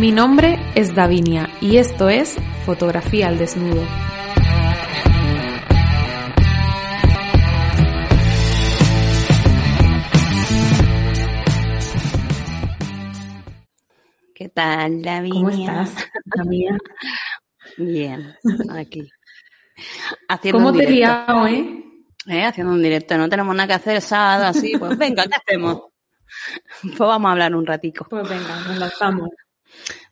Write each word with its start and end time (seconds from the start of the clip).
Mi 0.00 0.12
nombre 0.12 0.58
es 0.74 0.94
Davinia 0.94 1.50
y 1.60 1.76
esto 1.76 2.08
es 2.08 2.38
Fotografía 2.64 3.28
al 3.28 3.36
Desnudo. 3.36 3.86
¿Qué 14.34 14.48
tal, 14.48 15.02
Davinia? 15.02 15.34
¿Cómo 15.34 15.50
estás, 15.50 15.94
amiga? 16.30 16.78
Bien, 17.76 18.34
aquí. 18.70 19.06
¿Cómo 20.50 20.72
te 20.72 20.88
liado, 20.88 21.46
eh? 21.46 21.84
eh? 22.26 22.44
Haciendo 22.46 22.72
un 22.72 22.82
directo, 22.82 23.18
no 23.18 23.28
tenemos 23.28 23.54
nada 23.54 23.66
que 23.66 23.74
hacer 23.74 24.00
sábado, 24.00 24.46
así, 24.46 24.78
pues 24.78 24.96
venga, 24.96 25.24
¿qué 25.24 25.34
hacemos? 25.46 25.82
Pues 26.80 26.98
vamos 26.98 27.28
a 27.28 27.32
hablar 27.32 27.54
un 27.54 27.66
ratico. 27.66 28.06
Pues 28.08 28.26
venga, 28.26 28.60
nos 28.66 28.78
lanzamos. 28.78 29.28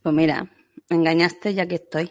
Pues 0.02 0.14
mira, 0.14 0.50
me 0.88 0.96
engañaste 0.96 1.54
ya 1.54 1.66
que 1.66 1.76
estoy. 1.76 2.10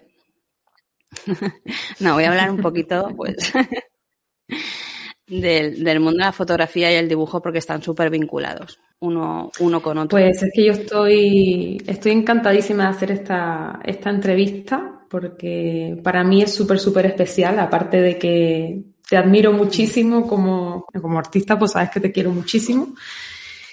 no, 2.00 2.14
voy 2.14 2.26
a 2.26 2.30
hablar 2.30 2.52
un 2.52 2.62
poquito, 2.62 3.10
pues, 3.16 3.54
del, 5.28 5.84
del, 5.84 6.00
mundo 6.00 6.20
de 6.20 6.26
la 6.26 6.32
fotografía 6.32 6.92
y 6.92 6.96
el 6.96 7.08
dibujo 7.08 7.42
porque 7.42 7.60
están 7.60 7.82
súper 7.82 8.10
vinculados, 8.10 8.80
uno, 9.00 9.52
uno 9.60 9.82
con 9.82 9.98
otro. 9.98 10.18
Pues 10.18 10.44
es 10.44 10.52
que 10.54 10.66
yo 10.66 10.74
estoy, 10.74 11.82
estoy 11.88 12.12
encantadísima 12.12 12.84
de 12.84 12.90
hacer 12.90 13.12
esta, 13.12 13.80
esta 13.84 14.10
entrevista 14.10 14.98
porque 15.10 16.00
para 16.04 16.24
mí 16.24 16.42
es 16.42 16.54
súper, 16.54 16.80
súper 16.80 17.06
especial, 17.06 17.60
aparte 17.60 18.02
de 18.02 18.18
que 18.18 18.84
te 19.10 19.18
admiro 19.18 19.54
muchísimo 19.54 20.28
como, 20.28 20.86
como 21.02 21.18
artista, 21.20 21.58
pues 21.58 21.72
sabes 21.72 21.90
que 21.92 22.00
te 22.00 22.12
quiero 22.12 22.32
muchísimo. 22.32 22.94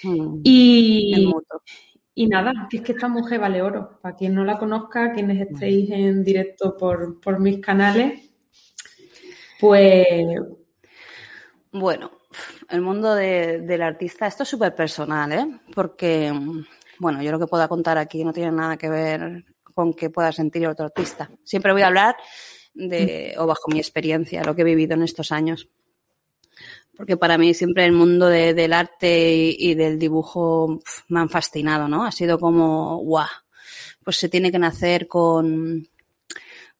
Mm, 0.03 0.39
y, 0.43 1.33
y 2.15 2.27
nada, 2.27 2.53
es 2.71 2.81
que 2.81 2.93
esta 2.93 3.09
mujer 3.09 3.39
vale 3.39 3.61
oro. 3.61 3.99
Para 4.01 4.15
quien 4.15 4.33
no 4.33 4.45
la 4.45 4.57
conozca, 4.57 5.11
quienes 5.11 5.49
estéis 5.49 5.91
en 5.91 6.23
directo 6.23 6.77
por, 6.77 7.19
por 7.19 7.39
mis 7.39 7.59
canales, 7.59 8.31
pues... 9.59 10.15
Bueno, 11.73 12.11
el 12.69 12.79
mundo 12.79 13.13
de, 13.13 13.59
del 13.59 13.81
artista, 13.81 14.27
esto 14.27 14.43
es 14.43 14.49
súper 14.49 14.73
personal, 14.73 15.31
¿eh? 15.33 15.59
Porque, 15.73 16.33
bueno, 16.99 17.21
yo 17.21 17.31
lo 17.33 17.39
que 17.39 17.47
pueda 17.47 17.67
contar 17.67 17.97
aquí 17.97 18.23
no 18.23 18.31
tiene 18.31 18.53
nada 18.53 18.77
que 18.77 18.89
ver 18.89 19.43
con 19.73 19.93
que 19.93 20.09
pueda 20.09 20.31
sentir 20.31 20.65
otro 20.67 20.85
artista. 20.85 21.29
Siempre 21.43 21.73
voy 21.73 21.81
a 21.81 21.87
hablar 21.87 22.15
de, 22.73 23.35
o 23.37 23.45
bajo 23.45 23.69
mi 23.69 23.79
experiencia, 23.79 24.41
lo 24.41 24.55
que 24.55 24.61
he 24.61 24.65
vivido 24.65 24.93
en 24.93 25.03
estos 25.03 25.33
años 25.33 25.69
porque 26.95 27.17
para 27.17 27.37
mí 27.37 27.53
siempre 27.53 27.85
el 27.85 27.91
mundo 27.91 28.27
de, 28.27 28.53
del 28.53 28.73
arte 28.73 29.55
y, 29.57 29.73
del 29.75 29.99
dibujo 29.99 30.79
me 31.07 31.19
han 31.19 31.29
fascinado, 31.29 31.87
¿no? 31.87 32.05
Ha 32.05 32.11
sido 32.11 32.39
como, 32.39 32.97
guau, 32.97 33.27
pues 34.03 34.17
se 34.17 34.29
tiene 34.29 34.51
que 34.51 34.59
nacer 34.59 35.07
con, 35.07 35.87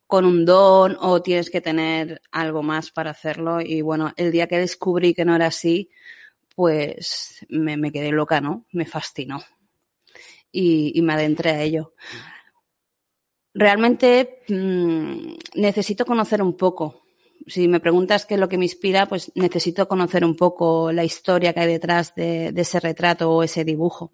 con 0.07 0.25
un 0.25 0.45
don 0.45 0.97
o 0.99 1.21
tienes 1.21 1.49
que 1.49 1.61
tener 1.61 2.21
algo 2.31 2.63
más 2.63 2.91
para 2.91 3.11
hacerlo. 3.11 3.61
Y 3.61 3.81
bueno, 3.81 4.13
el 4.15 4.31
día 4.31 4.47
que 4.47 4.59
descubrí 4.59 5.13
que 5.13 5.25
no 5.25 5.35
era 5.35 5.47
así, 5.47 5.89
pues 6.55 7.45
me, 7.49 7.77
me 7.77 7.91
quedé 7.91 8.11
loca, 8.11 8.41
¿no? 8.41 8.65
Me 8.71 8.85
fascinó. 8.85 9.43
Y, 10.51 11.01
me 11.01 11.13
adentré 11.13 11.49
a 11.51 11.61
ello. 11.61 11.93
Realmente 13.53 14.43
mmm, 14.47 15.33
necesito 15.55 16.05
conocer 16.05 16.41
un 16.41 16.55
poco 16.55 17.04
si 17.47 17.67
me 17.67 17.79
preguntas 17.79 18.25
qué 18.25 18.35
es 18.35 18.39
lo 18.39 18.49
que 18.49 18.57
me 18.57 18.65
inspira, 18.65 19.07
pues 19.07 19.31
necesito 19.35 19.87
conocer 19.87 20.25
un 20.25 20.35
poco 20.35 20.91
la 20.91 21.03
historia 21.03 21.53
que 21.53 21.61
hay 21.61 21.67
detrás 21.67 22.15
de, 22.15 22.51
de 22.51 22.61
ese 22.61 22.79
retrato 22.79 23.31
o 23.31 23.43
ese 23.43 23.63
dibujo. 23.63 24.13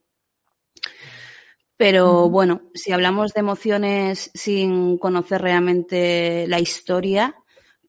Pero 1.78 2.30
bueno, 2.30 2.70
si 2.76 2.92
hablamos 2.92 3.34
de 3.34 3.40
emociones 3.40 4.30
sin 4.36 4.98
conocer 5.00 5.42
realmente 5.42 6.46
la 6.48 6.60
historia, 6.60 7.36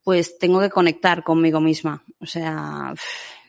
pues 0.02 0.38
tengo 0.38 0.60
que 0.60 0.70
conectar 0.70 1.22
conmigo 1.22 1.60
misma. 1.60 2.02
O 2.18 2.26
sea, 2.26 2.94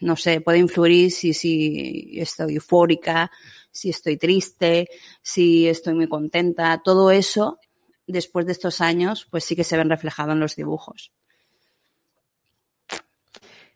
no 0.02 0.16
sé, 0.16 0.42
puede 0.42 0.60
influir 0.60 1.12
si, 1.12 1.34
si 1.34 2.20
estoy 2.20 2.56
eufórica, 2.56 3.32
si 3.72 3.90
estoy 3.90 4.18
triste, 4.18 4.90
si 5.22 5.68
estoy 5.68 5.94
muy 5.94 6.08
contenta. 6.08 6.82
Todo 6.84 7.10
eso, 7.10 7.60
después 8.06 8.46
de 8.46 8.52
estos 8.52 8.82
años, 8.82 9.28
pues 9.32 9.46
sí 9.46 9.56
que 9.56 9.64
se 9.64 9.78
ven 9.78 9.90
reflejados 9.90 10.34
en 10.34 10.40
los 10.40 10.56
dibujos. 10.56 11.12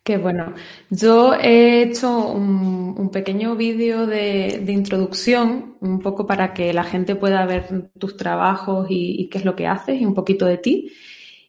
Qué 0.08 0.18
bueno. 0.18 0.54
Yo 0.90 1.34
he 1.34 1.82
hecho 1.82 2.32
un, 2.32 2.96
un 2.98 3.10
pequeño 3.10 3.58
vídeo 3.58 4.08
de, 4.08 4.62
de, 4.64 4.72
introducción, 4.72 5.76
un 5.82 6.00
poco 6.00 6.26
para 6.26 6.54
que 6.54 6.72
la 6.72 6.86
gente 6.86 7.18
pueda 7.18 7.46
ver 7.46 7.92
tus 8.00 8.16
trabajos 8.16 8.88
y, 8.90 9.22
y, 9.22 9.28
qué 9.28 9.40
es 9.40 9.44
lo 9.44 9.58
que 9.58 9.68
haces 9.68 10.00
y 10.00 10.06
un 10.06 10.14
poquito 10.14 10.46
de 10.46 10.60
ti. 10.60 10.94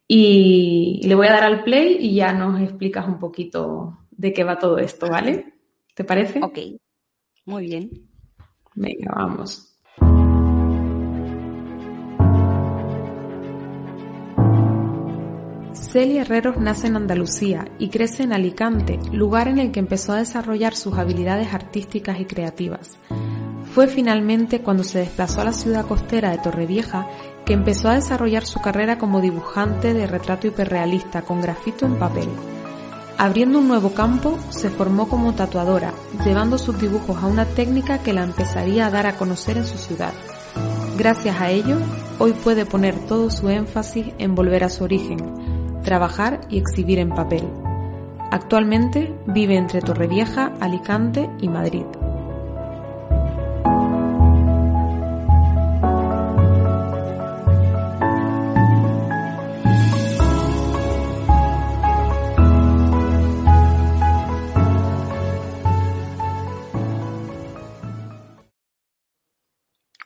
Y, 0.08 0.98
y 1.04 1.06
le 1.06 1.14
voy 1.14 1.28
a 1.28 1.34
dar 1.34 1.44
al 1.44 1.62
play 1.62 1.98
y 2.00 2.16
ya 2.16 2.32
nos 2.32 2.60
explicas 2.60 3.06
un 3.06 3.20
poquito 3.20 3.96
de 4.10 4.32
qué 4.32 4.42
va 4.42 4.58
todo 4.58 4.78
esto, 4.78 5.08
¿vale? 5.08 5.54
¿Te 5.94 6.02
parece? 6.02 6.40
Ok, 6.42 6.58
muy 7.44 7.66
bien. 7.66 8.08
Venga, 8.74 9.12
vamos. 9.14 9.67
Celia 15.74 16.22
Herreros 16.22 16.56
nace 16.58 16.86
en 16.86 16.96
Andalucía 16.96 17.68
y 17.78 17.88
crece 17.88 18.22
en 18.22 18.32
Alicante, 18.32 18.98
lugar 19.12 19.48
en 19.48 19.58
el 19.58 19.70
que 19.70 19.80
empezó 19.80 20.12
a 20.12 20.18
desarrollar 20.18 20.74
sus 20.74 20.98
habilidades 20.98 21.52
artísticas 21.54 22.20
y 22.20 22.24
creativas. 22.24 22.96
Fue 23.74 23.86
finalmente 23.86 24.60
cuando 24.60 24.82
se 24.82 24.98
desplazó 24.98 25.42
a 25.42 25.44
la 25.44 25.52
ciudad 25.52 25.86
costera 25.86 26.30
de 26.30 26.38
Torrevieja 26.38 27.06
que 27.44 27.52
empezó 27.52 27.88
a 27.88 27.94
desarrollar 27.94 28.44
su 28.44 28.60
carrera 28.60 28.98
como 28.98 29.20
dibujante 29.20 29.94
de 29.94 30.06
retrato 30.06 30.46
hiperrealista 30.46 31.22
con 31.22 31.40
grafito 31.40 31.86
en 31.86 31.98
papel. 31.98 32.28
Abriendo 33.16 33.58
un 33.58 33.68
nuevo 33.68 33.94
campo, 33.94 34.38
se 34.50 34.70
formó 34.70 35.08
como 35.08 35.34
tatuadora, 35.34 35.92
llevando 36.24 36.56
sus 36.56 36.80
dibujos 36.80 37.22
a 37.22 37.26
una 37.26 37.44
técnica 37.44 37.98
que 37.98 38.12
la 38.12 38.22
empezaría 38.22 38.86
a 38.86 38.90
dar 38.90 39.06
a 39.06 39.16
conocer 39.16 39.56
en 39.56 39.66
su 39.66 39.76
ciudad. 39.76 40.12
Gracias 40.96 41.40
a 41.40 41.50
ello, 41.50 41.76
hoy 42.18 42.32
puede 42.32 42.64
poner 42.64 42.94
todo 43.06 43.30
su 43.30 43.48
énfasis 43.48 44.06
en 44.18 44.34
volver 44.34 44.64
a 44.64 44.68
su 44.68 44.84
origen, 44.84 45.18
trabajar 45.88 46.42
y 46.50 46.58
exhibir 46.58 46.98
en 46.98 47.08
papel. 47.08 47.48
Actualmente 48.30 49.18
vive 49.26 49.56
entre 49.56 49.80
Torrevieja, 49.80 50.52
Alicante 50.60 51.30
y 51.40 51.48
Madrid. 51.48 51.86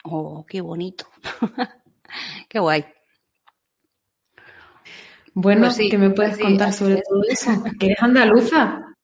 Oh, 0.04 0.46
qué 0.48 0.60
bonito. 0.60 1.06
qué 2.48 2.60
guay. 2.60 2.84
Bueno, 5.34 5.62
pues 5.62 5.76
sí, 5.76 5.88
¿qué 5.88 5.98
me 5.98 6.10
puedes 6.10 6.36
sí, 6.36 6.42
contar 6.42 6.72
sobre 6.72 6.94
es. 6.94 7.02
todo 7.08 7.22
eso? 7.28 7.64
¿Eres 7.80 8.02
andaluza? 8.02 8.96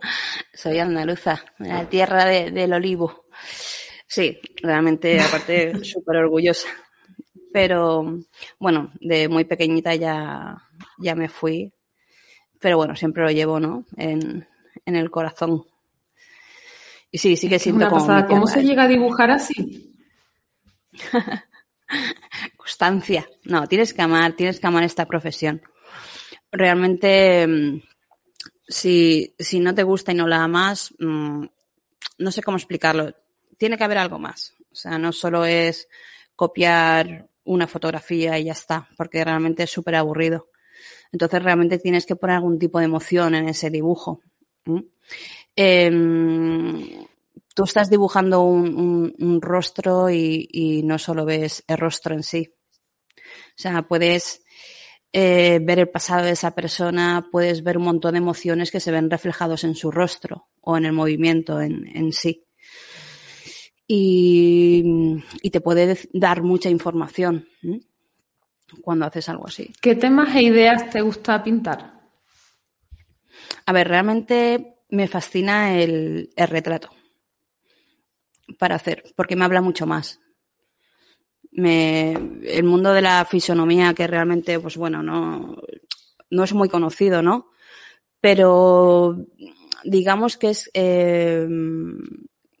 Soy 0.54 0.78
andaluza, 0.78 1.44
la 1.58 1.88
tierra 1.88 2.24
de, 2.24 2.50
del 2.50 2.72
olivo. 2.72 3.26
Sí, 4.06 4.38
realmente, 4.62 5.20
aparte, 5.20 5.72
súper 5.84 6.16
orgullosa. 6.16 6.68
Pero, 7.52 8.18
bueno, 8.58 8.92
de 9.00 9.28
muy 9.28 9.44
pequeñita 9.44 9.94
ya, 9.94 10.56
ya 10.98 11.14
me 11.14 11.28
fui. 11.28 11.72
Pero 12.60 12.78
bueno, 12.78 12.96
siempre 12.96 13.22
lo 13.22 13.30
llevo, 13.30 13.60
¿no? 13.60 13.84
En, 13.96 14.46
en 14.84 14.96
el 14.96 15.10
corazón. 15.10 15.64
Y 17.10 17.18
sí, 17.18 17.36
sí 17.36 17.48
que 17.48 17.58
siento 17.58 17.88
como... 17.88 18.00
Pasada. 18.00 18.26
¿Cómo 18.26 18.46
se 18.46 18.62
llega 18.62 18.84
a 18.84 18.88
dibujar 18.88 19.30
así? 19.30 19.94
constancia. 22.66 23.28
No, 23.44 23.68
tienes 23.68 23.94
que 23.94 24.02
amar, 24.02 24.32
tienes 24.32 24.58
que 24.58 24.66
amar 24.66 24.82
esta 24.82 25.06
profesión. 25.06 25.62
Realmente, 26.50 27.46
mm, 27.46 27.80
si, 28.66 29.36
si 29.38 29.60
no 29.60 29.72
te 29.72 29.84
gusta 29.84 30.10
y 30.10 30.16
no 30.16 30.26
la 30.26 30.42
amas, 30.42 30.92
mmm, 30.98 31.44
no 32.18 32.30
sé 32.32 32.42
cómo 32.42 32.56
explicarlo. 32.56 33.14
Tiene 33.56 33.78
que 33.78 33.84
haber 33.84 33.98
algo 33.98 34.18
más. 34.18 34.54
O 34.72 34.74
sea, 34.74 34.98
no 34.98 35.12
solo 35.12 35.44
es 35.44 35.88
copiar 36.34 37.28
una 37.44 37.68
fotografía 37.68 38.36
y 38.36 38.44
ya 38.46 38.52
está, 38.52 38.88
porque 38.96 39.24
realmente 39.24 39.62
es 39.62 39.70
súper 39.70 39.94
aburrido. 39.94 40.48
Entonces 41.12 41.40
realmente 41.42 41.78
tienes 41.78 42.04
que 42.04 42.16
poner 42.16 42.36
algún 42.36 42.58
tipo 42.58 42.80
de 42.80 42.86
emoción 42.86 43.36
en 43.36 43.48
ese 43.48 43.70
dibujo. 43.70 44.20
¿Mm? 44.64 44.80
Eh, 45.54 47.06
tú 47.56 47.64
estás 47.64 47.88
dibujando 47.88 48.42
un, 48.42 49.40
rostro 49.40 50.10
y, 50.10 50.82
no 50.84 50.98
solo 50.98 51.24
ves 51.24 51.64
el 51.66 51.78
rostro 51.78 52.14
en 52.14 52.22
sí. 52.22 52.52
O 53.56 53.58
sea, 53.58 53.82
puedes 53.82 54.44
eh, 55.12 55.60
ver 55.62 55.78
el 55.78 55.88
pasado 55.88 56.24
de 56.24 56.32
esa 56.32 56.54
persona, 56.54 57.28
puedes 57.32 57.62
ver 57.62 57.78
un 57.78 57.84
montón 57.84 58.12
de 58.12 58.18
emociones 58.18 58.70
que 58.70 58.80
se 58.80 58.90
ven 58.90 59.10
reflejados 59.10 59.64
en 59.64 59.74
su 59.74 59.90
rostro 59.90 60.48
o 60.60 60.76
en 60.76 60.84
el 60.84 60.92
movimiento 60.92 61.60
en, 61.60 61.86
en 61.96 62.12
sí. 62.12 62.44
y, 63.86 65.50
te 65.50 65.60
puede 65.60 65.96
dar 66.12 66.42
mucha 66.42 66.68
información 66.68 67.48
cuando 68.82 69.06
haces 69.06 69.28
algo 69.28 69.46
así. 69.46 69.72
¿Qué 69.80 69.94
temas 69.94 70.34
e 70.34 70.42
ideas 70.42 70.90
te 70.90 71.00
gusta 71.00 71.42
pintar? 71.42 71.96
A 73.64 73.72
ver, 73.72 73.88
realmente 73.88 74.76
me 74.90 75.08
fascina 75.08 75.78
el, 75.78 76.30
retrato 76.36 76.90
para 78.58 78.76
hacer, 78.76 79.02
porque 79.16 79.36
me 79.36 79.44
habla 79.44 79.60
mucho 79.60 79.86
más. 79.86 80.20
El 81.64 82.64
mundo 82.64 82.92
de 82.92 83.02
la 83.02 83.24
fisonomía, 83.24 83.94
que 83.94 84.06
realmente, 84.06 84.60
pues 84.60 84.76
bueno, 84.76 85.02
no, 85.02 85.56
no 86.30 86.44
es 86.44 86.52
muy 86.52 86.68
conocido, 86.68 87.22
¿no? 87.22 87.50
Pero 88.20 89.16
digamos 89.84 90.36
que 90.36 90.50
es 90.50 90.70
eh, 90.74 91.46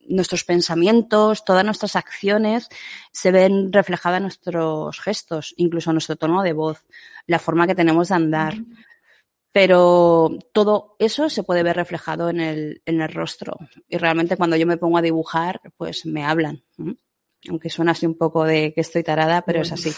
nuestros 0.08 0.44
pensamientos, 0.44 1.44
todas 1.44 1.64
nuestras 1.64 1.96
acciones 1.96 2.68
se 3.12 3.32
ven 3.32 3.72
reflejadas 3.72 4.18
en 4.18 4.22
nuestros 4.24 5.00
gestos, 5.00 5.54
incluso 5.56 5.90
en 5.90 5.94
nuestro 5.94 6.16
tono 6.16 6.42
de 6.42 6.52
voz, 6.52 6.86
la 7.26 7.38
forma 7.38 7.66
que 7.66 7.74
tenemos 7.74 8.08
de 8.08 8.14
andar. 8.14 8.54
Pero 9.52 10.38
todo 10.52 10.96
eso 10.98 11.30
se 11.30 11.42
puede 11.42 11.62
ver 11.62 11.76
reflejado 11.76 12.28
en 12.28 12.40
el, 12.40 12.82
en 12.84 13.00
el 13.00 13.08
rostro. 13.08 13.56
Y 13.88 13.96
realmente 13.96 14.36
cuando 14.36 14.56
yo 14.56 14.66
me 14.66 14.76
pongo 14.76 14.98
a 14.98 15.02
dibujar, 15.02 15.60
pues 15.78 16.04
me 16.04 16.24
hablan. 16.24 16.62
Aunque 17.48 17.70
suena 17.70 17.92
así 17.92 18.06
un 18.06 18.16
poco 18.16 18.44
de 18.44 18.72
que 18.74 18.80
estoy 18.80 19.02
tarada, 19.02 19.42
pero 19.42 19.62
es 19.62 19.72
así. 19.72 19.92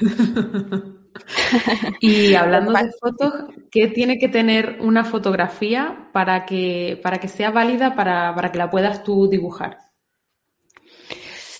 y 2.00 2.34
hablando 2.34 2.72
de 2.72 2.90
fotos, 3.00 3.32
¿qué 3.70 3.88
tiene 3.88 4.18
que 4.18 4.28
tener 4.28 4.78
una 4.80 5.04
fotografía 5.04 6.08
para 6.12 6.46
que, 6.46 7.00
para 7.02 7.18
que 7.18 7.28
sea 7.28 7.50
válida 7.50 7.96
para, 7.96 8.52
que 8.52 8.58
la 8.58 8.70
puedas 8.70 9.02
tú 9.02 9.28
dibujar? 9.28 9.78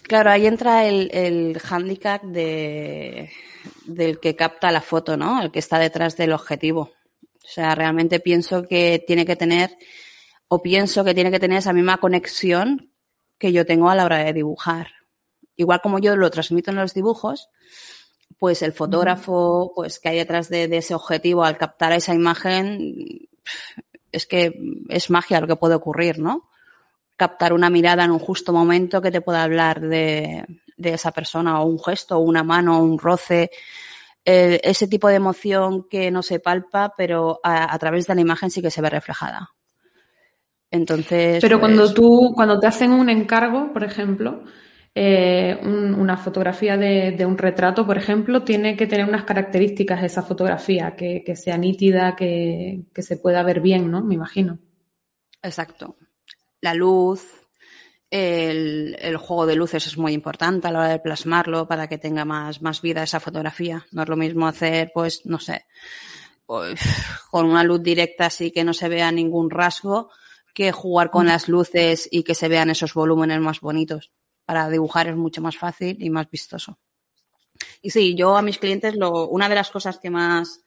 Claro, 0.03 0.31
ahí 0.31 0.47
entra 0.47 0.87
el, 0.87 1.11
el 1.13 1.61
handicap 1.69 2.23
de, 2.23 3.31
del 3.85 4.21
que 4.21 4.37
capta 4.37 4.73
la 4.73 4.81
foto, 4.81 5.17
¿no? 5.17 5.43
El 5.43 5.51
que 5.51 5.59
está 5.59 5.79
detrás 5.79 6.17
del 6.17 6.33
objetivo. 6.33 6.83
O 6.83 7.53
sea, 7.53 7.75
realmente 7.75 8.21
pienso 8.21 8.67
que 8.67 9.03
tiene 9.07 9.25
que 9.25 9.37
tener, 9.37 9.77
o 10.49 10.63
pienso 10.63 11.05
que 11.05 11.15
tiene 11.15 11.31
que 11.31 11.41
tener 11.41 11.59
esa 11.59 11.73
misma 11.73 11.99
conexión 11.99 12.93
que 13.39 13.53
yo 13.53 13.65
tengo 13.65 13.91
a 13.91 13.95
la 13.95 14.05
hora 14.05 14.19
de 14.19 14.33
dibujar. 14.33 14.89
Igual 15.61 15.83
como 15.83 15.99
yo 15.99 16.17
lo 16.17 16.31
transmito 16.31 16.71
en 16.71 16.79
los 16.79 16.95
dibujos, 16.95 17.51
pues 18.39 18.63
el 18.63 18.73
fotógrafo 18.73 19.73
pues 19.77 19.99
que 19.99 20.09
hay 20.09 20.17
detrás 20.17 20.49
de, 20.49 20.65
ese 20.75 20.95
objetivo 20.95 21.45
al 21.45 21.59
captar 21.59 21.93
esa 21.93 22.15
imagen 22.15 23.29
es 24.11 24.25
que 24.25 24.59
es 24.89 25.11
magia 25.11 25.39
lo 25.39 25.47
que 25.47 25.57
puede 25.57 25.75
ocurrir, 25.75 26.19
¿no? 26.19 26.49
Captar 27.19 27.53
una 27.53 27.69
mirada 27.69 28.05
en 28.05 28.11
un 28.11 28.19
justo 28.19 28.55
momento 28.55 29.03
que 29.03 29.11
te 29.11 29.21
pueda 29.21 29.43
hablar 29.43 29.83
de, 29.83 30.47
esa 30.79 31.13
persona 31.13 31.61
o 31.61 31.67
un 31.67 31.79
gesto, 31.79 32.17
o 32.17 32.21
una 32.21 32.43
mano, 32.43 32.79
o 32.79 32.83
un 32.83 32.99
roce, 32.99 33.51
ese 34.25 34.89
tipo 34.89 35.09
de 35.09 35.17
emoción 35.17 35.87
que 35.91 36.11
no 36.11 36.23
se 36.23 36.41
palpa, 36.41 36.95
pero 36.97 37.39
a, 37.43 37.79
través 37.79 38.07
de 38.07 38.15
la 38.15 38.23
imagen 38.23 38.51
sí 38.51 38.63
que 38.63 38.71
se 38.71 38.81
ve 38.81 38.89
reflejada. 38.89 39.51
Entonces. 40.71 41.43
Pero 41.43 41.61
cuando 41.61 41.83
pues 41.83 41.95
tú, 41.95 42.33
cuando 42.35 42.59
te 42.59 42.67
hacen 42.67 42.93
un 42.93 43.11
encargo, 43.11 43.75
por 43.75 43.85
ejemplo, 43.85 44.43
eh, 44.93 45.57
una 45.63 46.17
fotografía 46.17 46.77
de, 46.77 47.25
un 47.25 47.39
retrato, 47.39 47.87
por 47.87 47.97
ejemplo, 47.97 48.43
tiene 48.43 48.77
que 48.77 48.87
tener 48.87 49.09
unas 49.09 49.25
características 49.25 50.01
de 50.01 50.09
esa 50.09 50.23
fotografía, 50.23 50.97
que, 50.97 51.37
sea 51.37 51.57
nítida, 51.57 52.17
que, 52.17 52.85
se 52.97 53.17
pueda 53.17 53.43
ver 53.43 53.61
bien, 53.61 53.91
¿no? 53.91 54.03
Me 54.03 54.15
imagino. 54.15 54.59
Exacto. 55.43 55.97
La 56.61 56.75
luz, 56.75 57.47
el, 58.11 59.17
juego 59.17 59.47
de 59.47 59.55
luces 59.55 59.87
es 59.87 59.97
muy 59.97 60.13
importante 60.13 60.67
a 60.67 60.73
la 60.73 60.81
hora 60.81 60.89
de 60.89 60.99
plasmarlo 60.99 61.69
para 61.69 61.89
que 61.89 61.99
tenga 61.99 62.25
más, 62.25 62.61
más 62.61 62.83
vida 62.83 63.05
esa 63.05 63.21
fotografía. 63.21 63.87
No 63.93 64.03
es 64.03 64.09
lo 64.09 64.17
mismo 64.17 64.49
hacer, 64.49 64.91
pues, 64.93 65.25
no 65.25 65.39
sé, 65.39 65.67
pues, 66.47 66.81
con 67.31 67.47
una 67.47 67.63
luz 67.63 67.81
directa 67.81 68.27
así 68.27 68.51
que 68.51 68.65
no 68.65 68.75
se 68.75 68.89
vea 68.89 69.13
ningún 69.13 69.51
rasgo 69.51 70.11
que 70.53 70.73
jugar 70.73 71.11
con 71.11 71.27
mm. 71.27 71.29
las 71.29 71.49
luces 71.49 72.09
y 72.11 72.25
que 72.25 72.35
se 72.35 72.49
vean 72.49 72.71
esos 72.71 72.93
volúmenes 72.93 73.39
más 73.39 73.61
bonitos 73.61 74.11
para 74.51 74.69
dibujar 74.69 75.07
es 75.07 75.15
mucho 75.15 75.41
más 75.41 75.57
fácil 75.57 75.97
y 76.01 76.11
más 76.11 76.29
vistoso. 76.29 76.77
Y 77.83 77.91
sí, 77.91 78.17
yo 78.17 78.37
a 78.37 78.43
mis 78.43 78.59
clientes 78.59 78.97
lo, 78.97 79.29
una 79.29 79.49
de 79.49 79.55
las 79.55 79.71
cosas 79.71 79.99
que 79.99 80.11
más 80.11 80.65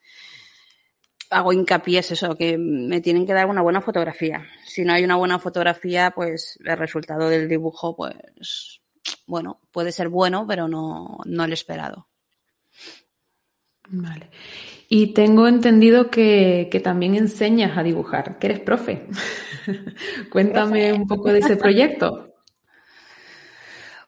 hago 1.28 1.52
hincapié 1.52 1.98
es 1.98 2.10
eso, 2.10 2.34
que 2.34 2.56
me 2.56 3.02
tienen 3.02 3.26
que 3.26 3.34
dar 3.34 3.44
una 3.44 3.60
buena 3.60 3.82
fotografía. 3.82 4.46
Si 4.64 4.86
no 4.86 4.94
hay 4.94 5.04
una 5.04 5.16
buena 5.16 5.38
fotografía, 5.38 6.12
pues 6.12 6.58
el 6.64 6.78
resultado 6.78 7.28
del 7.28 7.46
dibujo, 7.46 7.94
pues, 7.94 8.80
bueno, 9.26 9.60
puede 9.70 9.92
ser 9.92 10.08
bueno, 10.08 10.46
pero 10.48 10.66
no, 10.66 11.18
no 11.26 11.44
el 11.44 11.52
esperado. 11.52 12.08
Vale. 13.90 14.30
Y 14.88 15.12
tengo 15.12 15.46
entendido 15.46 16.10
que, 16.10 16.70
que, 16.72 16.80
también 16.80 17.16
enseñas 17.16 17.76
a 17.76 17.82
dibujar, 17.82 18.38
que 18.38 18.46
eres 18.46 18.60
profe. 18.60 19.08
Cuéntame 20.32 20.94
un 20.94 21.06
poco 21.06 21.30
de 21.30 21.40
ese 21.40 21.56
proyecto. 21.56 22.30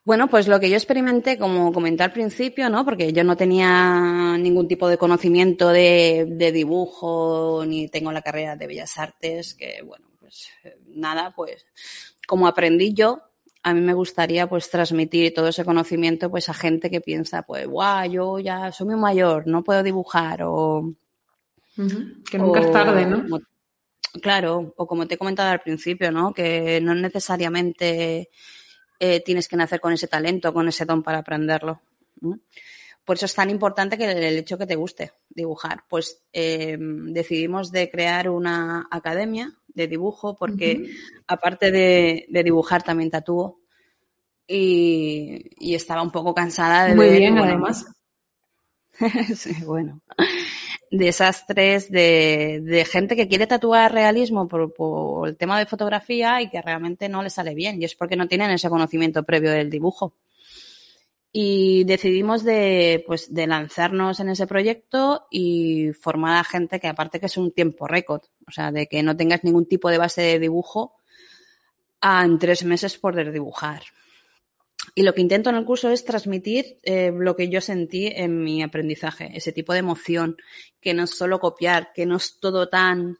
Bueno, 0.06 0.28
pues 0.28 0.46
lo 0.46 0.60
que 0.60 0.70
yo 0.70 0.76
experimenté, 0.76 1.36
como 1.36 1.72
comenté 1.72 2.04
al 2.04 2.12
principio, 2.12 2.70
¿no? 2.70 2.84
Porque 2.84 3.12
yo 3.12 3.24
no 3.24 3.36
tenía 3.36 4.38
ningún 4.38 4.68
tipo 4.68 4.88
de 4.88 4.98
conocimiento 4.98 5.70
de, 5.70 6.52
dibujo, 6.54 7.64
ni 7.66 7.88
tengo 7.88 8.12
la 8.12 8.22
carrera 8.22 8.54
de 8.54 8.68
Bellas 8.68 8.98
Artes, 8.98 9.54
que 9.54 9.82
bueno, 9.84 10.06
pues 10.20 10.48
nada, 10.86 11.32
pues 11.34 11.66
como 12.24 12.46
aprendí 12.46 12.94
yo, 12.94 13.20
a 13.64 13.74
mí 13.74 13.80
me 13.80 13.94
gustaría 13.94 14.48
pues 14.48 14.70
transmitir 14.70 15.34
todo 15.34 15.48
ese 15.48 15.64
conocimiento 15.64 16.30
pues 16.30 16.48
a 16.48 16.54
gente 16.54 16.88
que 16.88 17.00
piensa, 17.00 17.42
pues, 17.42 17.66
guau, 17.66 18.08
yo 18.08 18.38
ya 18.38 18.70
soy 18.70 18.86
muy 18.86 18.96
mayor, 18.96 19.48
no 19.48 19.64
puedo 19.64 19.82
dibujar 19.82 20.44
o... 20.44 20.94
Que 22.30 22.38
nunca 22.38 22.60
es 22.60 22.70
tarde, 22.70 23.06
¿no? 23.06 23.40
claro, 24.22 24.72
o 24.76 24.86
como 24.86 25.08
te 25.08 25.16
he 25.16 25.18
comentado 25.18 25.50
al 25.50 25.60
principio, 25.62 26.12
¿no? 26.12 26.32
Que 26.32 26.80
no 26.80 26.94
necesariamente 26.94 28.30
eh, 28.98 29.20
tienes 29.20 29.48
que 29.48 29.56
nacer 29.56 29.80
con 29.80 29.92
ese 29.92 30.08
talento, 30.08 30.52
con 30.52 30.68
ese 30.68 30.84
don 30.84 31.02
para 31.02 31.18
aprenderlo. 31.18 31.80
Por 33.04 33.16
eso 33.16 33.26
es 33.26 33.34
tan 33.34 33.50
importante 33.50 33.96
que 33.96 34.10
el 34.10 34.38
hecho 34.38 34.58
que 34.58 34.66
te 34.66 34.74
guste 34.74 35.12
dibujar. 35.28 35.84
Pues 35.88 36.22
em, 36.32 37.12
decidimos 37.12 37.70
de 37.70 37.90
crear 37.90 38.28
una 38.28 38.88
academia 38.90 39.52
de 39.68 39.86
dibujo 39.86 40.36
porque 40.36 40.90
aparte 41.26 41.70
de, 41.70 42.26
dibujar 42.42 42.82
también 42.82 43.10
tatúo 43.10 43.60
y, 44.46 45.74
estaba 45.74 46.02
un 46.02 46.10
poco 46.10 46.34
cansada 46.34 46.86
de 46.86 46.94
Muy 46.94 47.10
bien, 47.10 47.38
además. 47.38 47.86
sí, 49.36 49.52
bueno 49.64 50.00
desastres 50.90 51.90
de, 51.90 52.86
gente 52.90 53.16
que 53.16 53.28
quiere 53.28 53.46
tatuar 53.46 53.92
realismo 53.92 54.46
por, 54.48 54.72
por, 54.72 55.28
el 55.28 55.36
tema 55.36 55.58
de 55.58 55.66
fotografía 55.66 56.40
y 56.42 56.48
que 56.48 56.62
realmente 56.62 57.08
no 57.08 57.22
le 57.22 57.30
sale 57.30 57.54
bien. 57.54 57.80
Y 57.80 57.84
es 57.84 57.94
porque 57.94 58.16
no 58.16 58.28
tienen 58.28 58.50
ese 58.50 58.68
conocimiento 58.68 59.22
previo 59.22 59.50
del 59.50 59.70
dibujo. 59.70 60.14
Y 61.32 61.84
decidimos 61.84 62.44
de, 62.44 63.04
pues, 63.06 63.34
de 63.34 63.46
lanzarnos 63.46 64.20
en 64.20 64.30
ese 64.30 64.46
proyecto 64.46 65.26
y 65.30 65.92
formar 65.92 66.38
a 66.38 66.44
gente 66.44 66.80
que 66.80 66.88
aparte 66.88 67.20
que 67.20 67.26
es 67.26 67.36
un 67.36 67.52
tiempo 67.52 67.86
récord. 67.86 68.22
O 68.48 68.50
sea, 68.50 68.72
de 68.72 68.86
que 68.86 69.02
no 69.02 69.16
tengas 69.16 69.44
ningún 69.44 69.66
tipo 69.66 69.90
de 69.90 69.98
base 69.98 70.22
de 70.22 70.38
dibujo 70.38 70.94
en 72.02 72.38
tres 72.38 72.64
meses 72.64 72.96
poder 72.96 73.32
dibujar. 73.32 73.82
Y 74.98 75.02
lo 75.02 75.12
que 75.12 75.20
intento 75.20 75.50
en 75.50 75.56
el 75.56 75.66
curso 75.66 75.90
es 75.90 76.06
transmitir 76.06 76.78
eh, 76.82 77.12
lo 77.14 77.36
que 77.36 77.50
yo 77.50 77.60
sentí 77.60 78.06
en 78.06 78.42
mi 78.42 78.62
aprendizaje, 78.62 79.30
ese 79.34 79.52
tipo 79.52 79.74
de 79.74 79.80
emoción, 79.80 80.38
que 80.80 80.94
no 80.94 81.04
es 81.04 81.10
solo 81.10 81.38
copiar, 81.38 81.92
que 81.92 82.06
no 82.06 82.16
es 82.16 82.40
todo 82.40 82.70
tan 82.70 83.18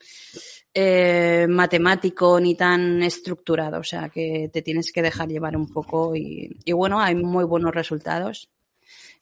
eh, 0.73 1.47
matemático 1.51 2.41
ni 2.41 2.55
tan 2.55 3.03
estructurado, 3.03 3.81
o 3.81 3.85
sea, 3.85 4.09
que 4.09 4.49
te 4.51 4.63
tienes 4.63 4.91
que 4.91 5.03
dejar 5.03 5.29
llevar 5.29 5.55
un 5.55 5.71
poco 5.71 6.17
y, 6.17 6.57
y 6.65 6.73
bueno, 6.73 6.99
hay 6.99 7.15
muy 7.15 7.45
buenos 7.45 7.75
resultados. 7.75 8.49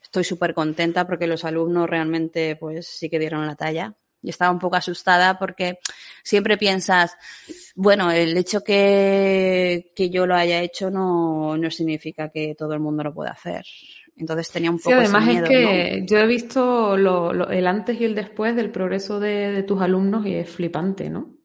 Estoy 0.00 0.22
súper 0.22 0.54
contenta 0.54 1.08
porque 1.08 1.26
los 1.26 1.44
alumnos 1.44 1.90
realmente 1.90 2.54
pues 2.54 2.86
sí 2.86 3.10
que 3.10 3.18
dieron 3.18 3.48
la 3.48 3.56
talla 3.56 3.96
y 4.24 4.30
estaba 4.30 4.50
un 4.50 4.58
poco 4.58 4.76
asustada 4.76 5.38
porque 5.38 5.78
siempre 6.22 6.56
piensas, 6.56 7.16
bueno, 7.76 8.10
el 8.10 8.36
hecho 8.36 8.64
que, 8.64 9.92
que 9.94 10.08
yo 10.08 10.26
lo 10.26 10.34
haya 10.34 10.62
hecho 10.62 10.90
no, 10.90 11.58
no 11.58 11.70
significa 11.70 12.30
que 12.30 12.54
todo 12.56 12.72
el 12.72 12.80
mundo 12.80 13.04
lo 13.04 13.12
pueda 13.12 13.32
hacer. 13.32 13.64
Entonces 14.16 14.50
tenía 14.50 14.70
un 14.70 14.78
poco 14.78 14.90
sí, 14.90 14.94
además 14.94 15.28
es 15.28 15.42
que 15.42 16.04
yo 16.06 16.18
he 16.18 16.26
visto 16.26 16.96
lo, 16.96 17.50
el 17.50 17.66
antes 17.66 18.00
y 18.00 18.04
el 18.04 18.14
después 18.14 18.56
del 18.56 18.70
progreso 18.70 19.20
de, 19.20 19.62
tus 19.64 19.82
alumnos 19.82 20.24
y 20.24 20.34
es 20.36 20.48
flipante, 20.48 21.10
¿no? 21.10 21.36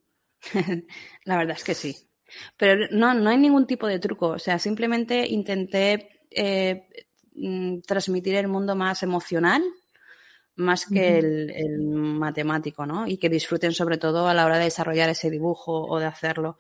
La 1.26 1.38
verdad 1.38 1.58
es 1.58 1.64
que 1.64 1.74
sí. 1.74 1.98
Pero 2.56 2.88
no, 2.92 3.14
no 3.14 3.30
hay 3.30 3.38
ningún 3.38 3.68
tipo 3.68 3.88
de 3.88 4.00
truco. 4.00 4.28
O 4.30 4.40
sea, 4.40 4.58
simplemente 4.58 5.28
intenté 5.28 6.22
eh, 6.30 6.88
mm, 7.34 7.80
transmitir 7.80 8.36
el 8.36 8.48
mundo 8.48 8.76
más 8.76 9.04
emocional 9.04 9.64
más 10.60 10.86
que 10.86 11.18
el, 11.18 11.80
matemático, 11.80 12.86
¿no? 12.86 13.08
Y 13.08 13.18
que 13.18 13.30
disfruten 13.30 13.74
sobre 13.74 13.98
todo 13.98 14.28
a 14.28 14.34
la 14.34 14.46
hora 14.46 14.58
de 14.58 14.66
desarrollar 14.66 15.10
ese 15.10 15.30
dibujo 15.30 15.86
o 15.86 16.00
de 16.00 16.06
hacerlo. 16.06 16.58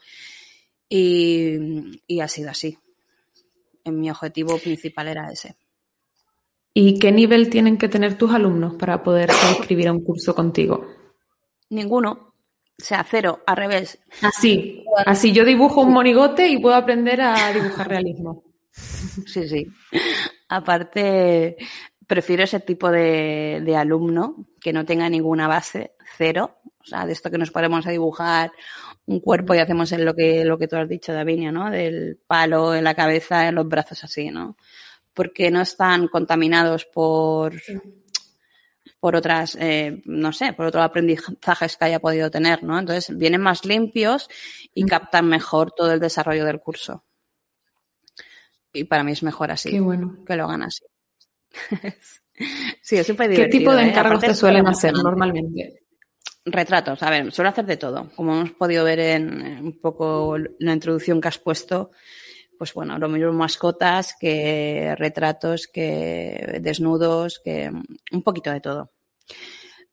Y, 0.87 2.19
ha 2.19 2.27
sido 2.27 2.49
así. 2.49 2.77
mi 3.85 4.09
objetivo 4.09 4.57
principal 4.57 5.09
era 5.09 5.31
ese. 5.31 5.55
¿Y 6.73 6.97
qué 6.97 7.11
nivel 7.11 7.49
tienen 7.49 7.77
que 7.77 7.89
tener 7.89 8.17
tus 8.17 8.31
alumnos 8.31 8.75
para 8.75 9.03
poder 9.03 9.29
inscribir 9.49 9.89
a 9.89 9.91
un 9.91 10.03
curso 10.03 10.33
contigo? 10.33 10.87
Ninguno. 11.69 12.33
O 12.81 12.83
sea, 12.83 13.05
cero, 13.09 13.43
al 13.45 13.57
revés. 13.57 13.99
Así, 14.21 14.85
así 15.05 15.33
yo 15.33 15.43
dibujo 15.43 15.81
un 15.81 15.91
monigote 15.91 16.47
y 16.47 16.59
puedo 16.59 16.75
aprender 16.75 17.19
a 17.21 17.51
dibujar 17.51 17.89
realismo. 17.89 18.43
Sí, 18.71 19.49
sí. 19.49 19.67
Aparte, 20.47 21.57
prefiero 22.09 22.43
ese 22.43 22.59
tipo 22.59 22.89
de, 22.89 23.61
de, 23.63 23.75
alumno 23.75 24.47
que 24.59 24.73
no 24.73 24.83
tenga 24.83 25.07
ninguna 25.07 25.47
base, 25.47 25.93
cero. 26.17 26.57
O 26.79 26.83
sea, 26.83 27.05
de 27.05 27.13
esto 27.13 27.29
que 27.29 27.37
nos 27.37 27.51
ponemos 27.51 27.85
a 27.85 27.91
dibujar 27.91 28.51
un 29.05 29.19
cuerpo 29.19 29.53
y 29.53 29.59
hacemos 29.59 29.91
en 29.91 30.05
lo 30.05 30.15
que, 30.15 30.43
lo 30.43 30.57
que 30.57 30.67
tú 30.67 30.75
has 30.75 30.89
dicho, 30.89 31.13
Davinia, 31.13 31.51
¿no? 31.51 31.69
Del 31.69 32.19
palo 32.25 32.73
en 32.73 32.83
la 32.83 32.95
cabeza, 32.95 33.47
en 33.47 33.55
los 33.55 33.67
brazos 33.67 34.03
así, 34.03 34.31
¿no? 34.31 34.57
Porque 35.13 35.51
no 35.51 35.61
están 35.61 36.07
contaminados 36.07 36.85
por, 36.85 37.53
por 38.99 39.15
otras, 39.15 39.55
eh, 39.59 40.01
no 40.05 40.33
sé, 40.33 40.53
por 40.53 40.65
otros 40.65 40.83
aprendizajes 40.83 41.77
que 41.77 41.85
haya 41.85 41.99
podido 41.99 42.31
tener, 42.31 42.63
¿no? 42.63 42.79
Entonces 42.79 43.15
vienen 43.15 43.41
más 43.41 43.65
limpios 43.65 44.29
y 44.73 44.83
captan 44.85 45.27
mejor 45.27 45.73
todo 45.73 45.93
el 45.93 45.99
desarrollo 45.99 46.43
del 46.43 46.59
curso. 46.59 47.03
Y 48.73 48.85
para 48.85 49.03
mí 49.03 49.11
es 49.11 49.21
mejor 49.21 49.51
así. 49.51 49.69
Qué 49.69 49.79
bueno. 49.79 50.23
Que 50.25 50.35
lo 50.35 50.45
hagan 50.45 50.63
así. 50.63 50.85
sí, 52.81 52.97
es 52.97 53.07
súper 53.07 53.29
divertido. 53.29 53.51
¿Qué 53.51 53.57
tipo 53.59 53.73
de 53.73 53.83
¿eh? 53.83 53.89
encargos 53.89 54.19
te 54.21 54.33
suelen 54.33 54.67
hacer 54.67 54.93
normalmente? 54.93 55.83
Retratos, 56.45 57.03
a 57.03 57.09
ver, 57.09 57.31
suelo 57.31 57.49
hacer 57.49 57.65
de 57.65 57.77
todo. 57.77 58.09
Como 58.15 58.33
hemos 58.33 58.51
podido 58.51 58.83
ver 58.83 58.99
en 58.99 59.65
un 59.65 59.79
poco 59.79 60.37
la 60.37 60.73
introducción 60.73 61.21
que 61.21 61.27
has 61.27 61.37
puesto, 61.37 61.91
pues 62.57 62.73
bueno, 62.73 62.97
lo 62.97 63.07
mismo 63.07 63.31
mascotas 63.33 64.15
que 64.19 64.95
retratos, 64.97 65.67
que 65.67 66.59
desnudos, 66.61 67.39
que 67.43 67.71
un 68.11 68.23
poquito 68.23 68.51
de 68.51 68.61
todo. 68.61 68.91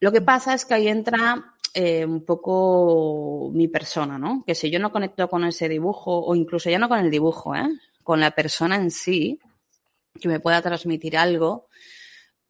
Lo 0.00 0.12
que 0.12 0.20
pasa 0.20 0.54
es 0.54 0.64
que 0.64 0.74
ahí 0.74 0.88
entra 0.88 1.54
eh, 1.74 2.04
un 2.04 2.24
poco 2.24 3.50
mi 3.52 3.68
persona, 3.68 4.18
¿no? 4.18 4.42
Que 4.46 4.54
si 4.54 4.70
yo 4.70 4.78
no 4.78 4.92
conecto 4.92 5.28
con 5.28 5.44
ese 5.44 5.68
dibujo, 5.68 6.24
o 6.24 6.34
incluso 6.34 6.70
ya 6.70 6.78
no 6.78 6.88
con 6.88 6.98
el 6.98 7.10
dibujo, 7.10 7.54
¿eh? 7.54 7.68
Con 8.02 8.20
la 8.20 8.30
persona 8.30 8.76
en 8.76 8.90
sí, 8.90 9.38
que 10.20 10.28
me 10.28 10.40
pueda 10.40 10.62
transmitir 10.62 11.16
algo, 11.16 11.68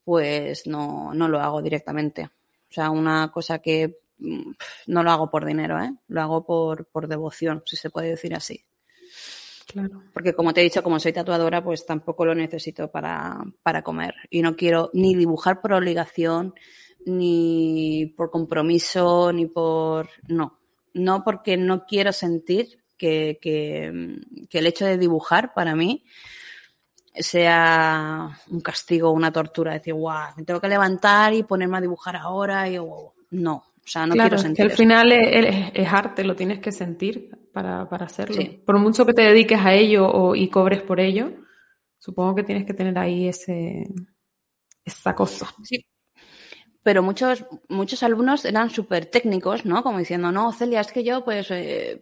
pues 0.04 0.66
no, 0.66 1.12
no 1.14 1.28
lo 1.28 1.40
hago 1.40 1.60
directamente. 1.62 2.24
O 2.24 2.72
sea, 2.72 2.90
una 2.90 3.30
cosa 3.32 3.58
que 3.58 3.98
mm, 4.18 4.52
no 4.86 5.02
lo 5.02 5.10
hago 5.10 5.30
por 5.30 5.44
dinero, 5.44 5.82
¿eh? 5.82 5.92
Lo 6.08 6.22
hago 6.22 6.44
por, 6.46 6.86
por 6.86 7.08
devoción, 7.08 7.62
si 7.66 7.76
se 7.76 7.90
puede 7.90 8.10
decir 8.10 8.34
así. 8.34 8.64
Claro. 9.66 10.04
Porque 10.12 10.32
como 10.32 10.54
te 10.54 10.60
he 10.60 10.64
dicho, 10.64 10.82
como 10.82 11.00
soy 11.00 11.12
tatuadora, 11.12 11.62
pues 11.62 11.84
tampoco 11.84 12.24
lo 12.24 12.34
necesito 12.34 12.90
para, 12.90 13.38
para 13.62 13.82
comer. 13.82 14.14
Y 14.30 14.42
no 14.42 14.54
quiero 14.54 14.90
ni 14.92 15.14
dibujar 15.14 15.60
por 15.60 15.72
obligación, 15.72 16.54
ni 17.04 18.14
por 18.16 18.30
compromiso, 18.30 19.32
ni 19.32 19.46
por... 19.46 20.08
No. 20.28 20.60
No 20.94 21.24
porque 21.24 21.56
no 21.56 21.84
quiero 21.84 22.12
sentir 22.12 22.84
que, 22.96 23.38
que, 23.42 24.20
que 24.48 24.58
el 24.58 24.66
hecho 24.66 24.86
de 24.86 24.98
dibujar 24.98 25.52
para 25.52 25.74
mí 25.74 26.04
sea 27.18 28.38
un 28.50 28.60
castigo, 28.60 29.10
una 29.10 29.32
tortura, 29.32 29.72
decir, 29.72 29.94
guau, 29.94 30.34
me 30.36 30.44
tengo 30.44 30.60
que 30.60 30.68
levantar 30.68 31.32
y 31.32 31.42
ponerme 31.42 31.78
a 31.78 31.80
dibujar 31.80 32.16
ahora 32.16 32.68
y 32.68 32.78
wow. 32.78 33.12
no, 33.30 33.54
o 33.54 33.88
sea, 33.88 34.06
no 34.06 34.14
quiero 34.14 34.38
sentir. 34.38 34.66
Que 34.66 34.72
al 34.72 34.76
final 34.76 35.12
es, 35.12 35.70
es, 35.72 35.92
arte, 35.92 36.24
lo 36.24 36.34
tienes 36.34 36.58
que 36.58 36.72
sentir 36.72 37.30
para, 37.52 37.88
para 37.88 38.06
hacerlo. 38.06 38.34
Sí. 38.34 38.60
Por 38.64 38.78
mucho 38.78 39.06
que 39.06 39.14
te 39.14 39.22
dediques 39.22 39.60
a 39.60 39.74
ello 39.74 40.08
o, 40.08 40.34
y 40.34 40.48
cobres 40.48 40.82
por 40.82 41.00
ello, 41.00 41.32
supongo 41.98 42.34
que 42.34 42.42
tienes 42.42 42.66
que 42.66 42.74
tener 42.74 42.98
ahí 42.98 43.28
ese 43.28 43.84
esa 44.84 45.14
cosa. 45.14 45.48
Sí. 45.62 45.84
Pero 46.86 47.02
muchos, 47.02 47.44
muchos 47.68 48.04
alumnos 48.04 48.44
eran 48.44 48.70
súper 48.70 49.06
técnicos, 49.06 49.64
¿no? 49.64 49.82
Como 49.82 49.98
diciendo, 49.98 50.30
no, 50.30 50.52
Celia, 50.52 50.82
es 50.82 50.92
que 50.92 51.02
yo 51.02 51.24
pues 51.24 51.50
eh, 51.50 52.00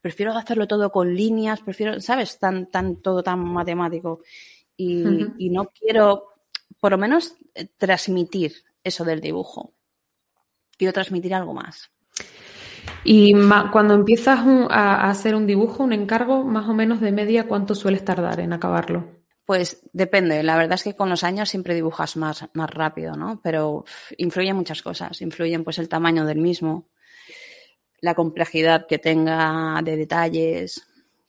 prefiero 0.00 0.36
hacerlo 0.36 0.66
todo 0.66 0.90
con 0.90 1.14
líneas, 1.14 1.60
prefiero, 1.60 2.00
¿sabes? 2.00 2.36
Tan, 2.40 2.66
tan, 2.66 2.96
todo 2.96 3.22
tan 3.22 3.38
matemático 3.38 4.22
y, 4.76 5.04
uh 5.04 5.08
-huh. 5.08 5.34
y 5.38 5.50
no 5.50 5.66
quiero, 5.66 6.32
por 6.80 6.90
lo 6.90 6.98
menos, 6.98 7.36
eh, 7.54 7.68
transmitir 7.78 8.54
eso 8.82 9.04
del 9.04 9.20
dibujo. 9.20 9.72
Quiero 10.76 10.92
transmitir 10.92 11.32
algo 11.32 11.54
más. 11.54 11.92
Y 13.04 13.34
cuando 13.70 13.94
empiezas 13.94 14.40
a 14.68 15.10
hacer 15.10 15.36
un 15.36 15.46
dibujo, 15.46 15.84
un 15.84 15.92
encargo, 15.92 16.42
más 16.42 16.68
o 16.68 16.74
menos 16.74 17.00
de 17.00 17.12
media, 17.12 17.46
¿cuánto 17.46 17.76
sueles 17.76 18.04
tardar 18.04 18.40
en 18.40 18.52
acabarlo? 18.52 19.23
Pues 19.44 19.82
depende. 19.92 20.42
La 20.42 20.56
verdad 20.56 20.74
es 20.74 20.84
que 20.84 20.96
con 20.96 21.10
los 21.10 21.22
años 21.22 21.50
siempre 21.50 21.74
dibujas 21.74 22.16
más, 22.16 22.46
más 22.54 22.70
rápido, 22.70 23.14
¿no? 23.14 23.40
Pero 23.42 23.84
influyen 24.16 24.56
muchas 24.56 24.82
cosas. 24.82 25.20
Influyen 25.20 25.64
pues 25.64 25.78
el 25.78 25.88
tamaño 25.88 26.24
del 26.24 26.38
mismo, 26.38 26.88
la 28.00 28.14
complejidad 28.14 28.86
que 28.86 28.98
tenga 28.98 29.80
de 29.84 29.96
detalles. 29.96 30.86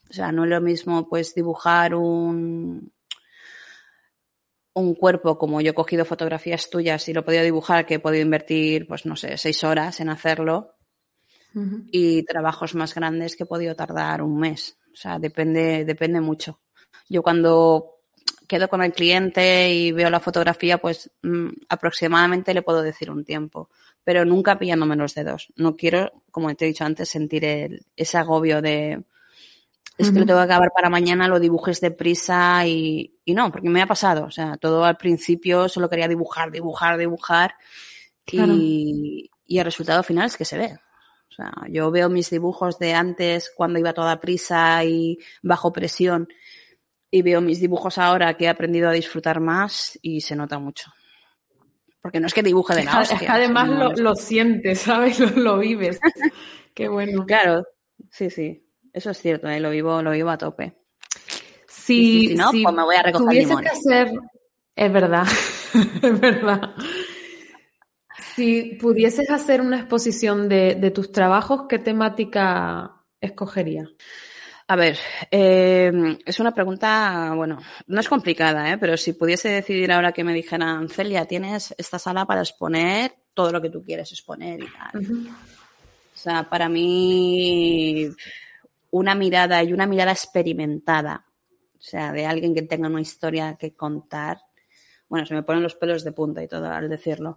O 0.10 0.14
sea, 0.14 0.32
no 0.32 0.46
es 0.46 0.50
lo 0.50 0.62
mismo 0.62 1.10
pues 1.10 1.36
dibujar 1.36 1.94
un, 1.96 2.94
un 4.74 4.96
cuerpo 4.96 5.38
como 5.38 5.60
yo 5.62 5.72
he 5.72 5.76
cogido 5.76 6.06
fotografías 6.06 6.70
tuyas 6.70 7.08
y 7.10 7.14
lo 7.14 7.22
he 7.22 7.24
podido 7.24 7.44
dibujar, 7.44 7.86
que 7.86 7.96
he 7.96 8.00
podido 8.00 8.24
invertir, 8.24 8.88
pues 8.88 9.06
no 9.06 9.16
sé, 9.16 9.38
seis 9.38 9.64
horas 9.64 10.00
en 10.00 10.10
hacerlo. 10.10 10.76
Uh 11.54 11.60
-huh. 11.60 11.90
Y 11.92 12.24
trabajos 12.24 12.76
más 12.76 12.94
grandes 12.94 13.36
que 13.36 13.44
he 13.44 13.48
podido 13.48 13.76
tardar 13.76 14.22
un 14.22 14.38
mes. 14.38 14.78
O 14.94 14.96
sea, 14.96 15.20
depende, 15.20 15.86
depende 15.86 16.22
mucho. 16.22 16.62
Yo 17.10 17.24
cuando 17.24 17.95
quedo 18.48 18.68
con 18.68 18.84
el 18.84 18.94
cliente 18.94 19.74
y 19.74 19.92
veo 19.92 20.10
la 20.10 20.20
fotografía, 20.20 20.78
pues 20.78 21.12
mmm, 21.22 21.50
aproximadamente 21.70 22.54
le 22.54 22.62
puedo 22.62 22.82
decir 22.82 23.12
un 23.12 23.24
tiempo, 23.24 23.70
pero 24.04 24.26
nunca 24.26 24.58
pillándome 24.58 24.96
los 24.96 25.14
dedos. 25.14 25.52
No 25.56 25.76
quiero, 25.76 26.12
como 26.32 26.54
te 26.56 26.66
he 26.66 26.68
dicho 26.68 26.86
antes, 26.86 27.10
sentir 27.10 27.46
el, 27.46 27.86
ese 27.96 28.18
agobio 28.18 28.62
de 28.62 29.04
es 29.98 30.12
que 30.12 30.20
lo 30.20 30.26
tengo 30.26 30.40
que 30.40 30.46
acabar 30.46 30.72
para 30.76 30.90
mañana, 30.90 31.30
lo 31.30 31.40
dibujes 31.40 31.80
deprisa 31.80 32.68
y, 32.68 33.18
y 33.24 33.34
no, 33.34 33.50
porque 33.50 33.70
me 33.70 33.82
ha 33.82 33.88
pasado. 33.88 34.26
O 34.26 34.32
sea, 34.32 34.58
todo 34.58 34.84
al 34.84 34.98
principio 34.98 35.70
solo 35.70 35.90
quería 35.90 36.10
dibujar, 36.10 36.52
dibujar, 36.52 36.98
dibujar 36.98 37.56
claro. 38.26 38.54
y, 38.54 39.32
y, 39.46 39.58
el 39.58 39.64
resultado 39.64 40.04
final 40.04 40.26
es 40.26 40.36
que 40.36 40.44
se 40.44 40.58
ve. 40.58 40.78
O 41.30 41.34
sea, 41.34 41.54
yo 41.70 41.92
veo 41.92 42.10
mis 42.10 42.30
dibujos 42.30 42.78
de 42.78 42.94
antes 42.94 43.52
cuando 43.56 43.80
iba 43.80 43.94
toda 43.94 44.20
prisa 44.20 44.84
y 44.84 45.18
bajo 45.42 45.72
presión 45.72 46.28
y 47.16 47.22
veo 47.22 47.40
mis 47.40 47.62
dibujos 47.62 47.98
ahora 47.98 48.36
que 48.36 48.44
he 48.44 48.50
aprendido 48.50 48.90
a 48.90 48.92
disfrutar 48.92 49.40
más 49.40 49.98
y 50.02 50.20
se 50.20 50.36
nota 50.36 50.60
mucho. 50.60 50.92
Porque 52.02 52.20
no 52.20 52.28
es 52.28 52.34
que 52.34 52.44
dibuje 52.44 52.76
de 52.76 52.84
la 52.84 53.00
hostia. 53.00 53.34
Además 53.34 53.70
lo, 53.70 53.94
lo, 53.94 54.16
sientes, 54.16 54.80
¿sabes? 54.82 55.18
Lo, 55.22 55.30
lo 55.30 55.58
vives. 55.58 55.98
Qué 56.74 56.90
bueno. 56.90 57.26
Claro, 57.26 57.64
sí, 58.12 58.30
sí. 58.30 58.68
Eso 58.92 59.12
es 59.12 59.18
cierto, 59.18 59.48
¿eh? 59.48 59.62
lo, 59.62 59.70
vivo, 59.70 60.02
lo 60.02 60.12
vivo 60.12 60.30
a 60.30 60.38
tope. 60.38 60.76
Sí, 61.68 62.28
si 62.28 62.36
no, 62.36 62.52
pues 62.52 62.76
me 62.76 62.84
voy 62.84 62.96
a 62.98 63.04
recoger 63.04 63.34
limones. 63.34 63.72
Que 63.72 63.78
hacer... 63.78 64.12
Es 64.76 64.92
verdad, 64.92 65.26
es 66.02 66.20
verdad. 66.20 66.76
Si 68.36 68.78
pudieses 68.82 69.30
hacer 69.30 69.62
una 69.62 69.80
exposición 69.80 70.50
de, 70.50 70.76
de 70.76 70.92
tus 70.92 71.14
trabajos, 71.14 71.64
¿qué 71.70 71.80
temática 71.80 73.06
escogerías? 73.22 73.88
A 74.68 74.76
ver, 74.76 74.98
eh, 75.30 76.18
es 76.26 76.40
una 76.40 76.54
pregunta, 76.54 77.34
bueno, 77.36 77.60
no 77.86 78.00
es 78.00 78.10
complicada, 78.10 78.72
¿eh? 78.72 78.78
pero 78.80 78.98
si 78.98 79.14
pudiese 79.14 79.50
decidir 79.50 79.92
ahora 79.92 80.12
que 80.12 80.24
me 80.24 80.34
dijeran, 80.34 80.90
Celia, 80.90 81.26
tienes 81.26 81.76
esta 81.78 82.00
sala 82.00 82.26
para 82.26 82.42
exponer 82.42 83.14
todo 83.36 83.52
lo 83.52 83.62
que 83.62 83.70
tú 83.70 83.84
quieres 83.84 84.12
exponer 84.12 84.64
y 84.64 84.68
tal. 84.68 85.02
Uh 85.02 85.04
-huh. 85.04 85.30
O 85.30 86.18
sea, 86.18 86.50
para 86.50 86.68
mí 86.68 88.10
una 88.90 89.14
mirada 89.14 89.62
y 89.62 89.74
una 89.74 89.86
mirada 89.86 90.12
experimentada, 90.12 91.26
o 91.78 91.82
sea, 91.82 92.12
de 92.12 92.26
alguien 92.26 92.56
que 92.56 92.64
tenga 92.64 92.88
una 92.88 93.02
historia 93.02 93.58
que 93.60 93.74
contar. 93.74 94.40
Bueno, 95.08 95.26
se 95.26 95.36
me 95.36 95.44
ponen 95.44 95.62
los 95.62 95.76
pelos 95.76 96.04
de 96.04 96.14
punta 96.14 96.42
y 96.42 96.48
todo 96.48 96.68
al 96.68 96.90
decirlo. 96.90 97.36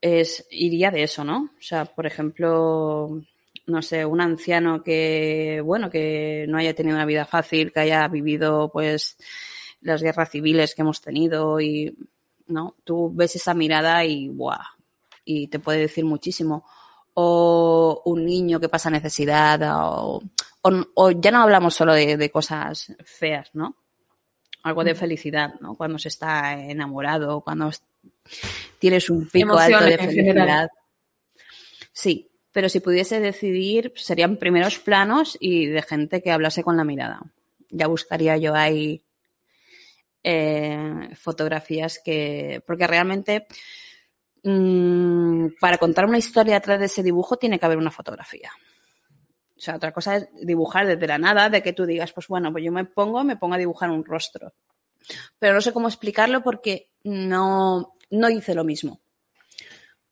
Es, 0.00 0.46
iría 0.50 0.90
de 0.90 1.02
eso, 1.02 1.24
¿no? 1.24 1.50
O 1.58 1.62
sea, 1.62 1.86
por 1.86 2.06
ejemplo, 2.06 3.22
no 3.70 3.82
sé, 3.82 4.04
un 4.04 4.20
anciano 4.20 4.82
que, 4.82 5.62
bueno, 5.64 5.90
que 5.90 6.46
no 6.48 6.58
haya 6.58 6.74
tenido 6.74 6.96
una 6.96 7.06
vida 7.06 7.24
fácil, 7.24 7.72
que 7.72 7.80
haya 7.80 8.06
vivido, 8.08 8.70
pues, 8.72 9.16
las 9.80 10.02
guerras 10.02 10.30
civiles 10.30 10.74
que 10.74 10.82
hemos 10.82 11.00
tenido 11.00 11.60
y, 11.60 11.96
¿no? 12.48 12.76
Tú 12.84 13.10
ves 13.14 13.36
esa 13.36 13.54
mirada 13.54 14.04
y, 14.04 14.28
¡buah! 14.28 14.64
Y 15.24 15.48
te 15.48 15.58
puede 15.58 15.80
decir 15.80 16.04
muchísimo. 16.04 16.64
O 17.14 18.02
un 18.04 18.24
niño 18.24 18.60
que 18.60 18.68
pasa 18.68 18.90
necesidad, 18.90 19.60
o 19.74 20.22
o, 20.62 20.86
o 20.94 21.10
ya 21.10 21.30
no 21.30 21.42
hablamos 21.42 21.74
solo 21.74 21.94
de, 21.94 22.16
de, 22.16 22.30
cosas 22.30 22.94
feas, 23.04 23.50
¿no? 23.54 23.76
Algo 24.62 24.84
de 24.84 24.94
felicidad, 24.94 25.54
¿no? 25.60 25.74
Cuando 25.74 25.98
se 25.98 26.08
está 26.08 26.52
enamorado, 26.52 27.40
cuando 27.40 27.70
tienes 28.78 29.08
un 29.08 29.26
pico 29.26 29.52
Emociones, 29.52 29.74
alto 29.74 29.86
de 29.86 29.98
felicidad. 29.98 30.70
Sí, 31.92 32.29
pero 32.52 32.68
si 32.68 32.80
pudiese 32.80 33.20
decidir, 33.20 33.92
serían 33.96 34.36
primeros 34.36 34.78
planos 34.78 35.36
y 35.40 35.66
de 35.66 35.82
gente 35.82 36.22
que 36.22 36.32
hablase 36.32 36.62
con 36.62 36.76
la 36.76 36.84
mirada. 36.84 37.20
Ya 37.70 37.86
buscaría 37.86 38.36
yo 38.36 38.54
ahí 38.54 39.04
eh, 40.22 41.10
fotografías 41.14 42.00
que, 42.04 42.62
porque 42.66 42.86
realmente 42.86 43.46
mmm, 44.42 45.48
para 45.60 45.78
contar 45.78 46.06
una 46.06 46.18
historia 46.18 46.56
atrás 46.56 46.80
de 46.80 46.86
ese 46.86 47.02
dibujo 47.02 47.36
tiene 47.36 47.58
que 47.58 47.66
haber 47.66 47.78
una 47.78 47.90
fotografía. 47.90 48.50
O 49.56 49.60
sea, 49.62 49.76
otra 49.76 49.92
cosa 49.92 50.16
es 50.16 50.28
dibujar 50.42 50.86
desde 50.86 51.06
la 51.06 51.18
nada, 51.18 51.50
de 51.50 51.62
que 51.62 51.74
tú 51.74 51.84
digas, 51.84 52.12
pues 52.12 52.28
bueno, 52.28 52.50
pues 52.50 52.64
yo 52.64 52.72
me 52.72 52.86
pongo, 52.86 53.22
me 53.24 53.36
pongo 53.36 53.54
a 53.54 53.58
dibujar 53.58 53.90
un 53.90 54.04
rostro. 54.04 54.54
Pero 55.38 55.54
no 55.54 55.60
sé 55.60 55.72
cómo 55.72 55.86
explicarlo 55.86 56.42
porque 56.42 56.88
no, 57.04 57.94
no 58.10 58.30
hice 58.30 58.54
lo 58.54 58.64
mismo. 58.64 59.00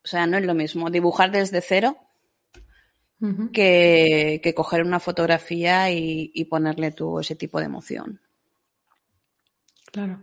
O 0.04 0.06
sea, 0.06 0.26
no 0.26 0.36
es 0.36 0.44
lo 0.44 0.54
mismo 0.54 0.90
dibujar 0.90 1.30
desde 1.30 1.60
cero 1.62 2.07
uh 3.20 3.26
-huh. 3.26 3.50
que, 3.50 4.40
que, 4.42 4.54
coger 4.54 4.82
una 4.82 5.00
fotografía 5.00 5.90
y, 5.90 6.30
y, 6.34 6.44
ponerle 6.46 6.92
tú 6.92 7.18
ese 7.20 7.36
tipo 7.36 7.58
de 7.58 7.66
emoción. 7.66 8.20
Claro. 9.90 10.20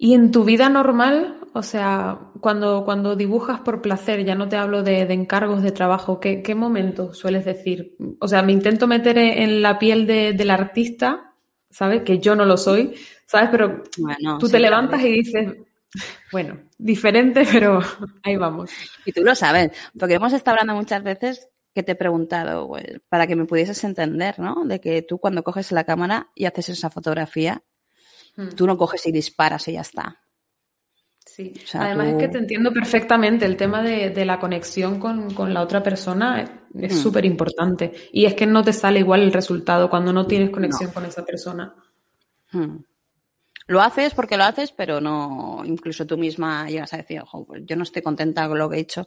Y 0.00 0.14
en 0.14 0.30
tu 0.30 0.44
vida 0.44 0.68
normal, 0.68 1.40
o 1.54 1.62
sea, 1.64 2.20
cuando, 2.40 2.84
cuando 2.84 3.16
dibujas 3.16 3.60
por 3.60 3.82
placer, 3.82 4.24
ya 4.24 4.36
no 4.36 4.48
te 4.48 4.56
hablo 4.56 4.84
de, 4.84 5.06
de 5.06 5.14
encargos 5.14 5.60
de 5.60 5.72
trabajo, 5.72 6.20
¿qué, 6.20 6.40
¿qué, 6.40 6.54
momento 6.54 7.12
sueles 7.14 7.44
decir? 7.44 7.96
O 8.20 8.28
sea, 8.28 8.42
me 8.42 8.52
intento 8.52 8.86
meter 8.86 9.18
en 9.18 9.60
la 9.60 9.76
piel 9.76 10.06
de, 10.06 10.34
del 10.34 10.50
artista, 10.50 11.34
¿sabes? 11.68 12.02
Que 12.02 12.20
yo 12.20 12.36
no 12.36 12.44
lo 12.44 12.56
soy, 12.56 12.94
¿sabes? 13.26 13.48
Pero 13.50 13.82
bueno, 13.98 14.38
tú 14.38 14.46
sí, 14.46 14.52
te 14.52 14.60
levantas 14.60 15.02
y 15.02 15.10
dices, 15.10 15.56
bueno, 16.30 16.60
diferente, 16.78 17.44
pero 17.50 17.80
ahí 18.22 18.36
vamos. 18.36 18.70
Y 19.04 19.10
tú 19.10 19.24
lo 19.24 19.34
sabes, 19.34 19.72
porque 19.98 20.14
hemos 20.14 20.32
estado 20.32 20.58
hablando 20.58 20.80
muchas 20.80 21.02
veces 21.02 21.48
que 21.78 21.84
te 21.84 21.92
he 21.92 21.94
preguntado, 21.94 22.66
pues, 22.66 23.00
para 23.08 23.28
que 23.28 23.36
me 23.36 23.44
pudieses 23.44 23.84
entender, 23.84 24.40
¿no? 24.40 24.64
De 24.64 24.80
que 24.80 25.02
tú 25.02 25.18
cuando 25.18 25.44
coges 25.44 25.70
la 25.70 25.84
cámara 25.84 26.28
y 26.34 26.44
haces 26.46 26.70
esa 26.70 26.90
fotografía, 26.90 27.62
mm. 28.34 28.48
tú 28.56 28.66
no 28.66 28.76
coges 28.76 29.06
y 29.06 29.12
disparas 29.12 29.68
y 29.68 29.74
ya 29.74 29.82
está. 29.82 30.20
Sí, 31.24 31.52
o 31.62 31.66
sea, 31.68 31.82
además 31.82 32.08
tú... 32.08 32.16
es 32.16 32.18
que 32.18 32.28
te 32.30 32.38
entiendo 32.38 32.72
perfectamente, 32.72 33.46
el 33.46 33.56
tema 33.56 33.80
de, 33.80 34.10
de 34.10 34.24
la 34.24 34.40
conexión 34.40 34.98
con, 34.98 35.32
con, 35.34 35.54
la 35.54 35.62
otra 35.62 35.80
persona 35.80 36.66
es 36.74 36.94
mm. 36.96 36.98
súper 36.98 37.24
importante 37.24 37.92
y 38.12 38.24
es 38.24 38.34
que 38.34 38.44
no 38.44 38.64
te 38.64 38.72
sale 38.72 38.98
igual 38.98 39.22
el 39.22 39.32
resultado 39.32 39.88
cuando 39.88 40.12
no 40.12 40.26
tienes 40.26 40.50
conexión 40.50 40.88
no. 40.88 40.94
con 40.94 41.04
esa 41.04 41.24
persona. 41.24 41.76
Mm 42.50 42.78
lo 43.68 43.82
haces 43.82 44.14
porque 44.14 44.36
lo 44.36 44.44
haces, 44.44 44.72
pero 44.72 45.00
no, 45.00 45.62
incluso 45.64 46.06
tú 46.06 46.16
misma 46.16 46.68
llegas 46.68 46.92
a 46.94 46.96
decir, 46.96 47.22
oh, 47.32 47.44
pues 47.44 47.62
yo 47.66 47.76
no 47.76 47.82
estoy 47.82 48.02
contenta 48.02 48.48
con 48.48 48.58
lo 48.58 48.68
que 48.68 48.78
he 48.78 48.80
hecho. 48.80 49.06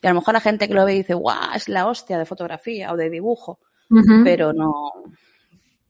Y 0.00 0.06
a 0.06 0.10
lo 0.10 0.16
mejor 0.16 0.34
la 0.34 0.40
gente 0.40 0.68
que 0.68 0.74
lo 0.74 0.84
ve 0.84 0.92
dice, 0.92 1.14
guau, 1.14 1.54
es 1.54 1.68
la 1.68 1.86
hostia 1.86 2.18
de 2.18 2.26
fotografía 2.26 2.92
o 2.92 2.96
de 2.96 3.08
dibujo, 3.08 3.58
uh 3.90 3.96
-huh. 3.96 4.22
pero 4.22 4.52
no, 4.52 4.92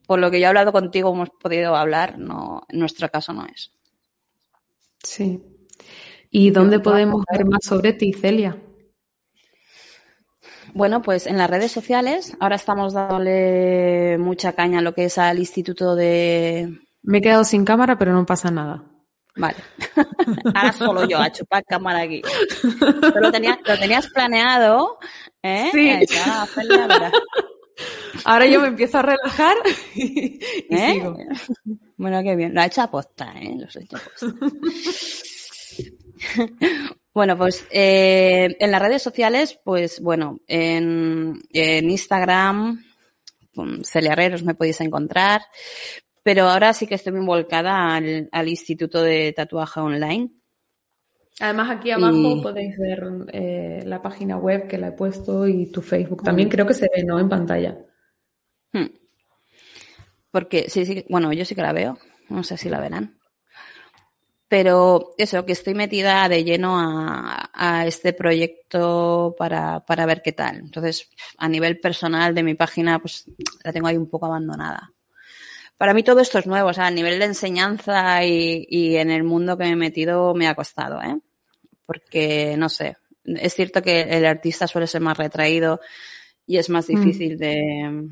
por 0.07 0.21
lo 0.21 0.31
que 0.31 0.39
yo 0.39 0.45
he 0.45 0.49
hablado 0.49 0.73
contigo, 0.73 1.13
hemos 1.13 1.31
podido 1.31 1.75
hablar, 1.75 2.17
no, 2.19 2.63
en 2.69 2.79
nuestro 2.79 3.09
caso 3.09 3.33
no 3.33 3.45
es. 3.45 3.73
Sí. 5.03 5.43
¿Y 6.31 6.51
dónde 6.51 6.79
podemos 6.79 7.25
ver 7.31 7.45
más 7.45 7.65
sobre 7.65 7.93
ti, 7.93 8.13
Celia? 8.13 8.57
Bueno, 10.75 11.03
pues 11.03 11.27
en 11.27 11.37
las 11.37 11.51
redes 11.51 11.73
sociales, 11.73 12.37
ahora 12.41 12.57
estamos 12.57 12.95
dándole 12.95 14.17
mucha 14.19 14.53
caña 14.53 14.79
a 14.79 14.83
lo 14.83 14.95
que 14.95 15.07
es 15.07 15.19
al 15.19 15.39
Instituto 15.39 15.95
de 15.97 16.79
me 17.03 17.19
he 17.19 17.23
quedado 17.23 17.45
sin 17.45 17.65
cámara, 17.65 17.99
pero 17.99 18.13
no 18.13 18.27
pasa 18.27 18.51
nada. 18.51 18.85
Vale. 19.35 19.57
Ahora 20.55 20.73
solo 20.73 21.09
yo 21.09 21.19
a 21.19 21.33
chupar 21.33 21.65
cámara 21.65 22.03
aquí. 22.03 22.21
Pero 23.01 23.21
lo, 23.21 23.33
tenías, 23.33 23.59
lo 23.65 23.79
tenías 23.79 24.07
planeado, 24.09 24.99
¿eh? 25.43 25.71
Sí. 25.73 26.07
Ahora 28.25 28.47
yo 28.47 28.61
me 28.61 28.69
empiezo 28.69 28.99
a 28.99 29.03
relajar 29.03 29.57
y, 29.95 30.39
y 30.69 30.77
¿Eh? 30.77 30.93
sigo. 30.93 31.17
Bueno, 31.97 32.23
qué 32.23 32.37
bien. 32.37 32.55
Lo 32.55 32.61
ha 32.61 32.67
hecho 32.67 32.83
a 32.83 32.91
posta, 32.91 33.33
¿eh? 33.37 33.57
Lo 33.57 33.65
he 33.65 33.85
hecho 33.85 33.97
a 33.97 34.01
posta. 34.01 34.27
Bueno, 37.15 37.37
pues 37.37 37.67
eh, 37.71 38.57
en 38.59 38.71
las 38.71 38.81
redes 38.81 39.03
sociales, 39.03 39.61
pues 39.63 40.01
bueno, 40.01 40.41
en, 40.47 41.43
en 41.53 41.91
Instagram, 41.91 42.83
Celia 43.83 44.13
Herreros 44.13 44.45
me 44.45 44.55
podéis 44.55 44.81
encontrar. 44.81 45.43
Pero 46.23 46.49
ahora 46.49 46.73
sí 46.73 46.87
que 46.87 46.95
estoy 46.95 47.13
muy 47.13 47.27
volcada 47.27 47.95
al, 47.95 48.29
al 48.31 48.49
Instituto 48.49 49.03
de 49.03 49.33
Tatuaje 49.33 49.81
Online. 49.81 50.31
Además, 51.41 51.71
aquí 51.71 51.91
abajo 51.91 52.17
y... 52.17 52.41
podéis 52.41 52.79
ver 52.79 53.03
eh, 53.33 53.83
la 53.85 54.01
página 54.01 54.37
web 54.37 54.69
que 54.69 54.79
la 54.79 54.89
he 54.89 54.93
puesto 54.93 55.49
y 55.49 55.73
tu 55.73 55.83
Facebook. 55.83 56.23
También 56.23 56.49
creo 56.49 56.67
que 56.67 56.75
se 56.75 56.89
ve, 56.95 57.03
¿no? 57.03 57.19
En 57.19 57.29
pantalla. 57.29 57.77
Hmm. 58.73 58.91
Porque, 60.31 60.71
sí, 60.71 60.87
sí, 60.87 61.05
bueno, 61.09 61.33
yo 61.33 61.45
sí 61.45 61.55
que 61.55 61.63
la 61.63 61.73
veo. 61.73 61.99
No 62.29 62.45
sé 62.45 62.57
si 62.57 62.69
la 62.69 62.81
verán. 62.81 63.19
Pero 64.47 65.15
eso, 65.19 65.45
que 65.45 65.53
estoy 65.53 65.75
metida 65.75 66.29
de 66.29 66.45
lleno 66.45 66.79
a, 66.79 67.51
a 67.55 67.87
este 67.87 68.13
proyecto 68.13 69.35
para, 69.37 69.81
para 69.81 70.07
ver 70.07 70.23
qué 70.23 70.33
tal. 70.33 70.59
Entonces, 70.59 71.11
a 71.39 71.49
nivel 71.49 71.81
personal 71.81 72.35
de 72.35 72.43
mi 72.43 72.55
página, 72.55 72.99
pues 73.01 73.25
la 73.65 73.73
tengo 73.73 73.89
ahí 73.89 73.97
un 73.97 74.09
poco 74.09 74.27
abandonada 74.27 74.93
para 75.83 75.95
mí 75.95 76.05
todo 76.05 76.21
esto 76.21 76.39
es 76.39 76.47
nuevo, 76.47 76.69
o 76.69 76.73
sea, 76.73 76.87
a 76.87 76.91
nivel 76.93 77.19
de 77.19 77.25
enseñanza 77.25 78.25
y, 78.25 78.65
y, 78.71 78.99
en 78.99 79.11
el 79.11 79.25
mundo 79.25 79.59
que 79.59 79.65
me 79.65 79.71
he 79.71 79.75
metido 79.75 80.33
me 80.33 80.47
ha 80.47 80.55
costado, 80.55 81.03
¿eh? 81.03 81.19
Porque, 81.85 82.55
no 82.57 82.69
sé, 82.69 82.99
es 83.25 83.53
cierto 83.53 83.83
que 83.83 84.03
el 84.03 84.25
artista 84.25 84.69
suele 84.69 84.87
ser 84.87 85.01
más 85.01 85.19
retraído 85.19 85.81
y 86.47 86.59
es 86.59 86.71
más 86.71 86.87
difícil 86.87 87.35
mm. 87.35 87.39
de, 87.39 88.09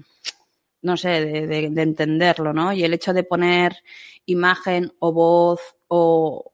no 0.83 0.97
sé, 0.97 1.11
de, 1.25 1.47
de, 1.47 1.71
de, 1.71 1.83
entenderlo, 1.83 2.53
¿no? 2.53 2.73
Y 2.73 2.83
el 2.83 2.93
hecho 2.93 3.13
de 3.13 3.23
poner 3.23 3.77
imagen 4.27 4.93
o 4.99 5.13
voz 5.13 5.61
o, 5.87 6.51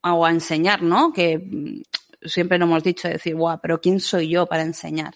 o 0.00 0.24
a 0.24 0.30
enseñar, 0.30 0.80
¿no? 0.80 1.12
Que 1.12 1.82
siempre 2.24 2.56
lo 2.58 2.66
hemos 2.66 2.84
dicho, 2.84 3.08
decir, 3.08 3.34
guau, 3.34 3.58
pero 3.60 3.80
¿quién 3.80 3.98
soy 3.98 4.28
yo 4.28 4.46
para 4.46 4.62
enseñar? 4.62 5.14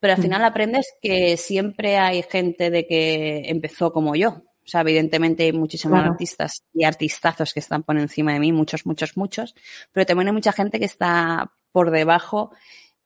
Pero 0.00 0.14
al 0.14 0.22
final 0.22 0.42
aprendes 0.44 0.94
que 1.00 1.36
siempre 1.36 1.98
hay 1.98 2.22
gente 2.22 2.70
de 2.70 2.86
que 2.86 3.42
empezó 3.46 3.92
como 3.92 4.16
yo. 4.16 4.42
O 4.64 4.68
sea, 4.70 4.80
evidentemente 4.80 5.44
hay 5.44 5.52
muchísimos 5.52 5.98
claro. 5.98 6.12
artistas 6.12 6.62
y 6.72 6.84
artistazos 6.84 7.52
que 7.52 7.60
están 7.60 7.82
por 7.82 7.98
encima 7.98 8.32
de 8.32 8.40
mí, 8.40 8.52
muchos, 8.52 8.86
muchos, 8.86 9.16
muchos, 9.16 9.54
pero 9.92 10.06
también 10.06 10.28
hay 10.28 10.34
mucha 10.34 10.52
gente 10.52 10.78
que 10.78 10.84
está 10.84 11.52
por 11.72 11.90
debajo 11.90 12.52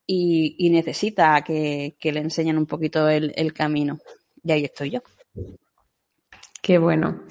y, 0.07 0.57
y 0.59 0.71
necesita 0.71 1.43
que, 1.43 1.97
que, 1.99 2.13
le 2.13 2.21
enseñen 2.21 2.59
un 2.59 2.67
poquito 2.67 3.09
el, 3.09 3.33
el 3.37 3.53
camino. 3.53 3.99
Y 4.43 4.53
ahí 4.53 4.65
estoy 4.65 4.91
yo. 4.91 5.03
Qué 6.61 6.79
bueno. 6.79 7.23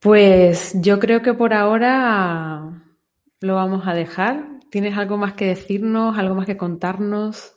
Pues 0.00 0.72
yo 0.80 0.98
creo 0.98 1.22
que 1.22 1.32
por 1.34 1.54
ahora 1.54 2.82
lo 3.40 3.54
vamos 3.54 3.86
a 3.86 3.94
dejar. 3.94 4.58
¿Tienes 4.70 4.98
algo 4.98 5.16
más 5.16 5.34
que 5.34 5.46
decirnos, 5.46 6.18
algo 6.18 6.34
más 6.34 6.46
que 6.46 6.56
contarnos? 6.56 7.53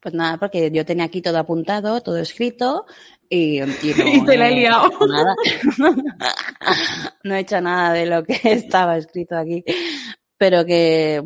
Pues 0.00 0.14
nada, 0.14 0.38
porque 0.38 0.70
yo 0.72 0.84
tenía 0.84 1.04
aquí 1.04 1.20
todo 1.20 1.38
apuntado, 1.38 2.00
todo 2.00 2.18
escrito 2.18 2.86
y, 3.28 3.60
y, 3.60 3.60
no, 3.60 3.72
y 4.14 4.24
te 4.24 4.36
la 4.36 4.48
he 4.48 4.54
liado. 4.54 4.90
No 4.98 5.06
nada. 5.06 5.34
no 7.24 7.34
he 7.34 7.40
hecho 7.40 7.60
nada 7.60 7.92
de 7.92 8.06
lo 8.06 8.24
que 8.24 8.40
estaba 8.44 8.96
escrito 8.96 9.36
aquí, 9.36 9.64
pero 10.36 10.64
que 10.64 11.22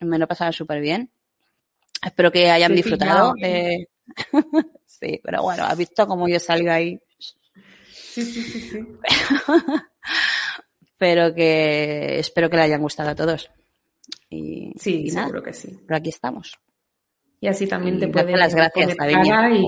me 0.00 0.18
lo 0.18 0.24
he 0.24 0.28
pasado 0.28 0.52
súper 0.52 0.80
bien. 0.80 1.10
Espero 2.04 2.30
que 2.30 2.50
hayan 2.50 2.70
sí, 2.70 2.76
disfrutado. 2.76 3.32
De... 3.40 3.88
sí, 4.86 5.20
pero 5.24 5.42
bueno, 5.42 5.64
has 5.64 5.76
visto 5.76 6.06
cómo 6.06 6.28
yo 6.28 6.38
salgo 6.38 6.70
ahí. 6.70 7.00
Sí, 7.90 8.22
sí, 8.22 8.42
sí, 8.42 8.60
sí. 8.60 8.86
pero 10.96 11.34
que 11.34 12.18
espero 12.18 12.48
que 12.48 12.56
le 12.56 12.62
hayan 12.62 12.82
gustado 12.82 13.10
a 13.10 13.14
todos. 13.14 13.50
Y, 14.30 14.72
sí, 14.78 15.02
y 15.06 15.10
seguro 15.10 15.42
que 15.42 15.52
sí. 15.52 15.78
Pero 15.86 15.96
aquí 15.96 16.10
estamos. 16.10 16.58
Y 17.38 17.48
así 17.48 17.66
también 17.66 18.00
te 18.00 18.08
puede 18.08 18.34
las 18.36 18.54
gracias, 18.54 18.96
y... 19.52 19.66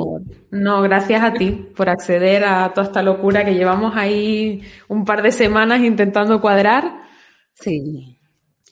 No, 0.50 0.80
gracias 0.82 1.22
a 1.22 1.34
ti 1.34 1.50
por 1.50 1.90
acceder 1.90 2.44
a 2.44 2.72
toda 2.72 2.86
esta 2.86 3.02
locura 3.02 3.44
que 3.44 3.54
llevamos 3.54 3.94
ahí 3.94 4.62
un 4.88 5.04
par 5.04 5.22
de 5.22 5.32
semanas 5.32 5.80
intentando 5.80 6.40
cuadrar. 6.40 7.02
Sí. 7.52 8.18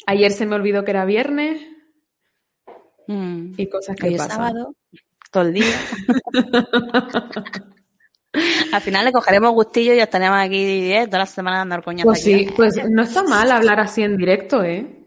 Ayer 0.07 0.33
se 0.33 0.47
me 0.47 0.55
olvidó 0.55 0.85
que 0.85 0.93
era 0.93 1.05
viernes. 1.05 1.61
Mm. 3.07 3.53
Y 3.57 3.69
cosas 3.69 3.97
que 3.97 4.09
Hoy 4.09 4.17
pasan. 4.17 4.31
Es 4.31 4.37
sábado, 4.37 4.75
todo 5.31 5.43
el 5.45 5.53
día. 5.53 5.77
Al 8.73 8.81
final 8.81 9.05
le 9.05 9.13
cogeremos 9.13 9.53
gustillo 9.53 9.95
y 9.95 9.99
estaremos 9.99 10.39
aquí 10.39 10.93
¿eh? 10.93 11.07
toda 11.07 11.21
la 11.21 11.27
semana 11.27 11.59
dando 11.59 11.83
coñazo. 11.83 12.09
Pues 12.09 12.23
sí, 12.23 12.49
pues 12.55 12.79
no 12.89 13.03
está 13.03 13.23
mal 13.23 13.51
hablar 13.51 13.81
así 13.81 14.03
en 14.03 14.17
directo, 14.17 14.63
¿eh? 14.63 15.05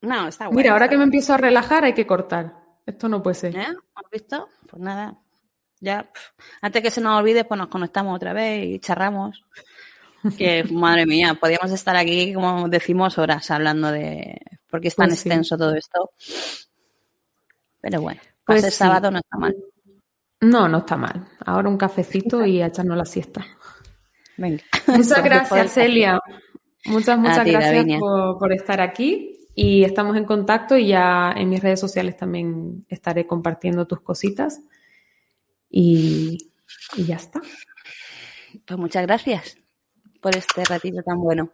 No, 0.00 0.28
está 0.28 0.46
bueno. 0.46 0.58
Mira, 0.58 0.72
ahora 0.72 0.88
que 0.88 0.96
me 0.96 1.04
empiezo 1.04 1.34
a 1.34 1.38
relajar 1.38 1.84
hay 1.84 1.94
que 1.94 2.06
cortar. 2.06 2.63
Esto 2.86 3.08
no 3.08 3.22
puede 3.22 3.34
ser. 3.34 3.56
¿Eh? 3.56 3.66
¿Has 3.94 4.10
visto? 4.10 4.48
Pues 4.68 4.82
nada. 4.82 5.18
Ya, 5.80 6.02
pff. 6.02 6.32
antes 6.62 6.82
que 6.82 6.90
se 6.90 7.00
nos 7.00 7.18
olvide, 7.18 7.44
pues 7.44 7.58
nos 7.58 7.68
conectamos 7.68 8.16
otra 8.16 8.32
vez 8.32 8.64
y 8.64 8.78
charramos. 8.78 9.44
Que, 10.36 10.64
madre 10.70 11.06
mía, 11.06 11.34
podríamos 11.34 11.70
estar 11.72 11.96
aquí, 11.96 12.32
como 12.32 12.68
decimos, 12.68 13.18
horas 13.18 13.50
hablando 13.50 13.90
de... 13.90 14.40
Porque 14.70 14.88
es 14.88 14.96
tan 14.96 15.08
pues 15.08 15.20
extenso 15.20 15.56
sí. 15.56 15.58
todo 15.58 15.74
esto. 15.74 16.10
Pero 17.80 18.00
bueno, 18.00 18.20
pues 18.46 18.64
el 18.64 18.70
sí. 18.70 18.78
sábado 18.78 19.10
no 19.10 19.18
está 19.18 19.36
mal. 19.36 19.54
No, 20.40 20.68
no 20.68 20.78
está 20.78 20.96
mal. 20.96 21.28
Ahora 21.44 21.68
un 21.68 21.76
cafecito 21.76 22.44
y 22.44 22.60
a 22.60 22.66
echarnos 22.66 22.96
la 22.96 23.04
siesta. 23.04 23.46
Muchas 24.36 25.22
gracias, 25.24 25.72
Celia. 25.72 26.20
Muchas, 26.86 27.18
muchas 27.18 27.46
gracias 27.46 27.98
por, 27.98 28.52
estar 28.52 28.80
aquí 28.80 29.43
y 29.54 29.84
estamos 29.84 30.16
en 30.16 30.24
contacto 30.24 30.76
y 30.76 30.88
ya 30.88 31.32
en 31.36 31.48
mis 31.48 31.62
redes 31.62 31.80
sociales 31.80 32.16
también 32.16 32.84
estaré 32.88 33.26
compartiendo 33.26 33.86
tus 33.86 34.00
cositas 34.00 34.60
y, 35.70 36.38
y 36.96 37.04
ya 37.04 37.16
está. 37.16 37.40
Pues 38.66 38.78
muchas 38.78 39.02
gracias 39.02 39.56
por 40.20 40.36
este 40.36 40.64
ratito 40.64 41.02
tan 41.02 41.18
bueno. 41.18 41.52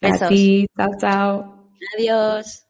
Besos. 0.00 0.22
A 0.22 0.28
ti, 0.28 0.66
chao, 0.76 0.90
chao. 0.98 1.68
Adiós. 1.96 2.66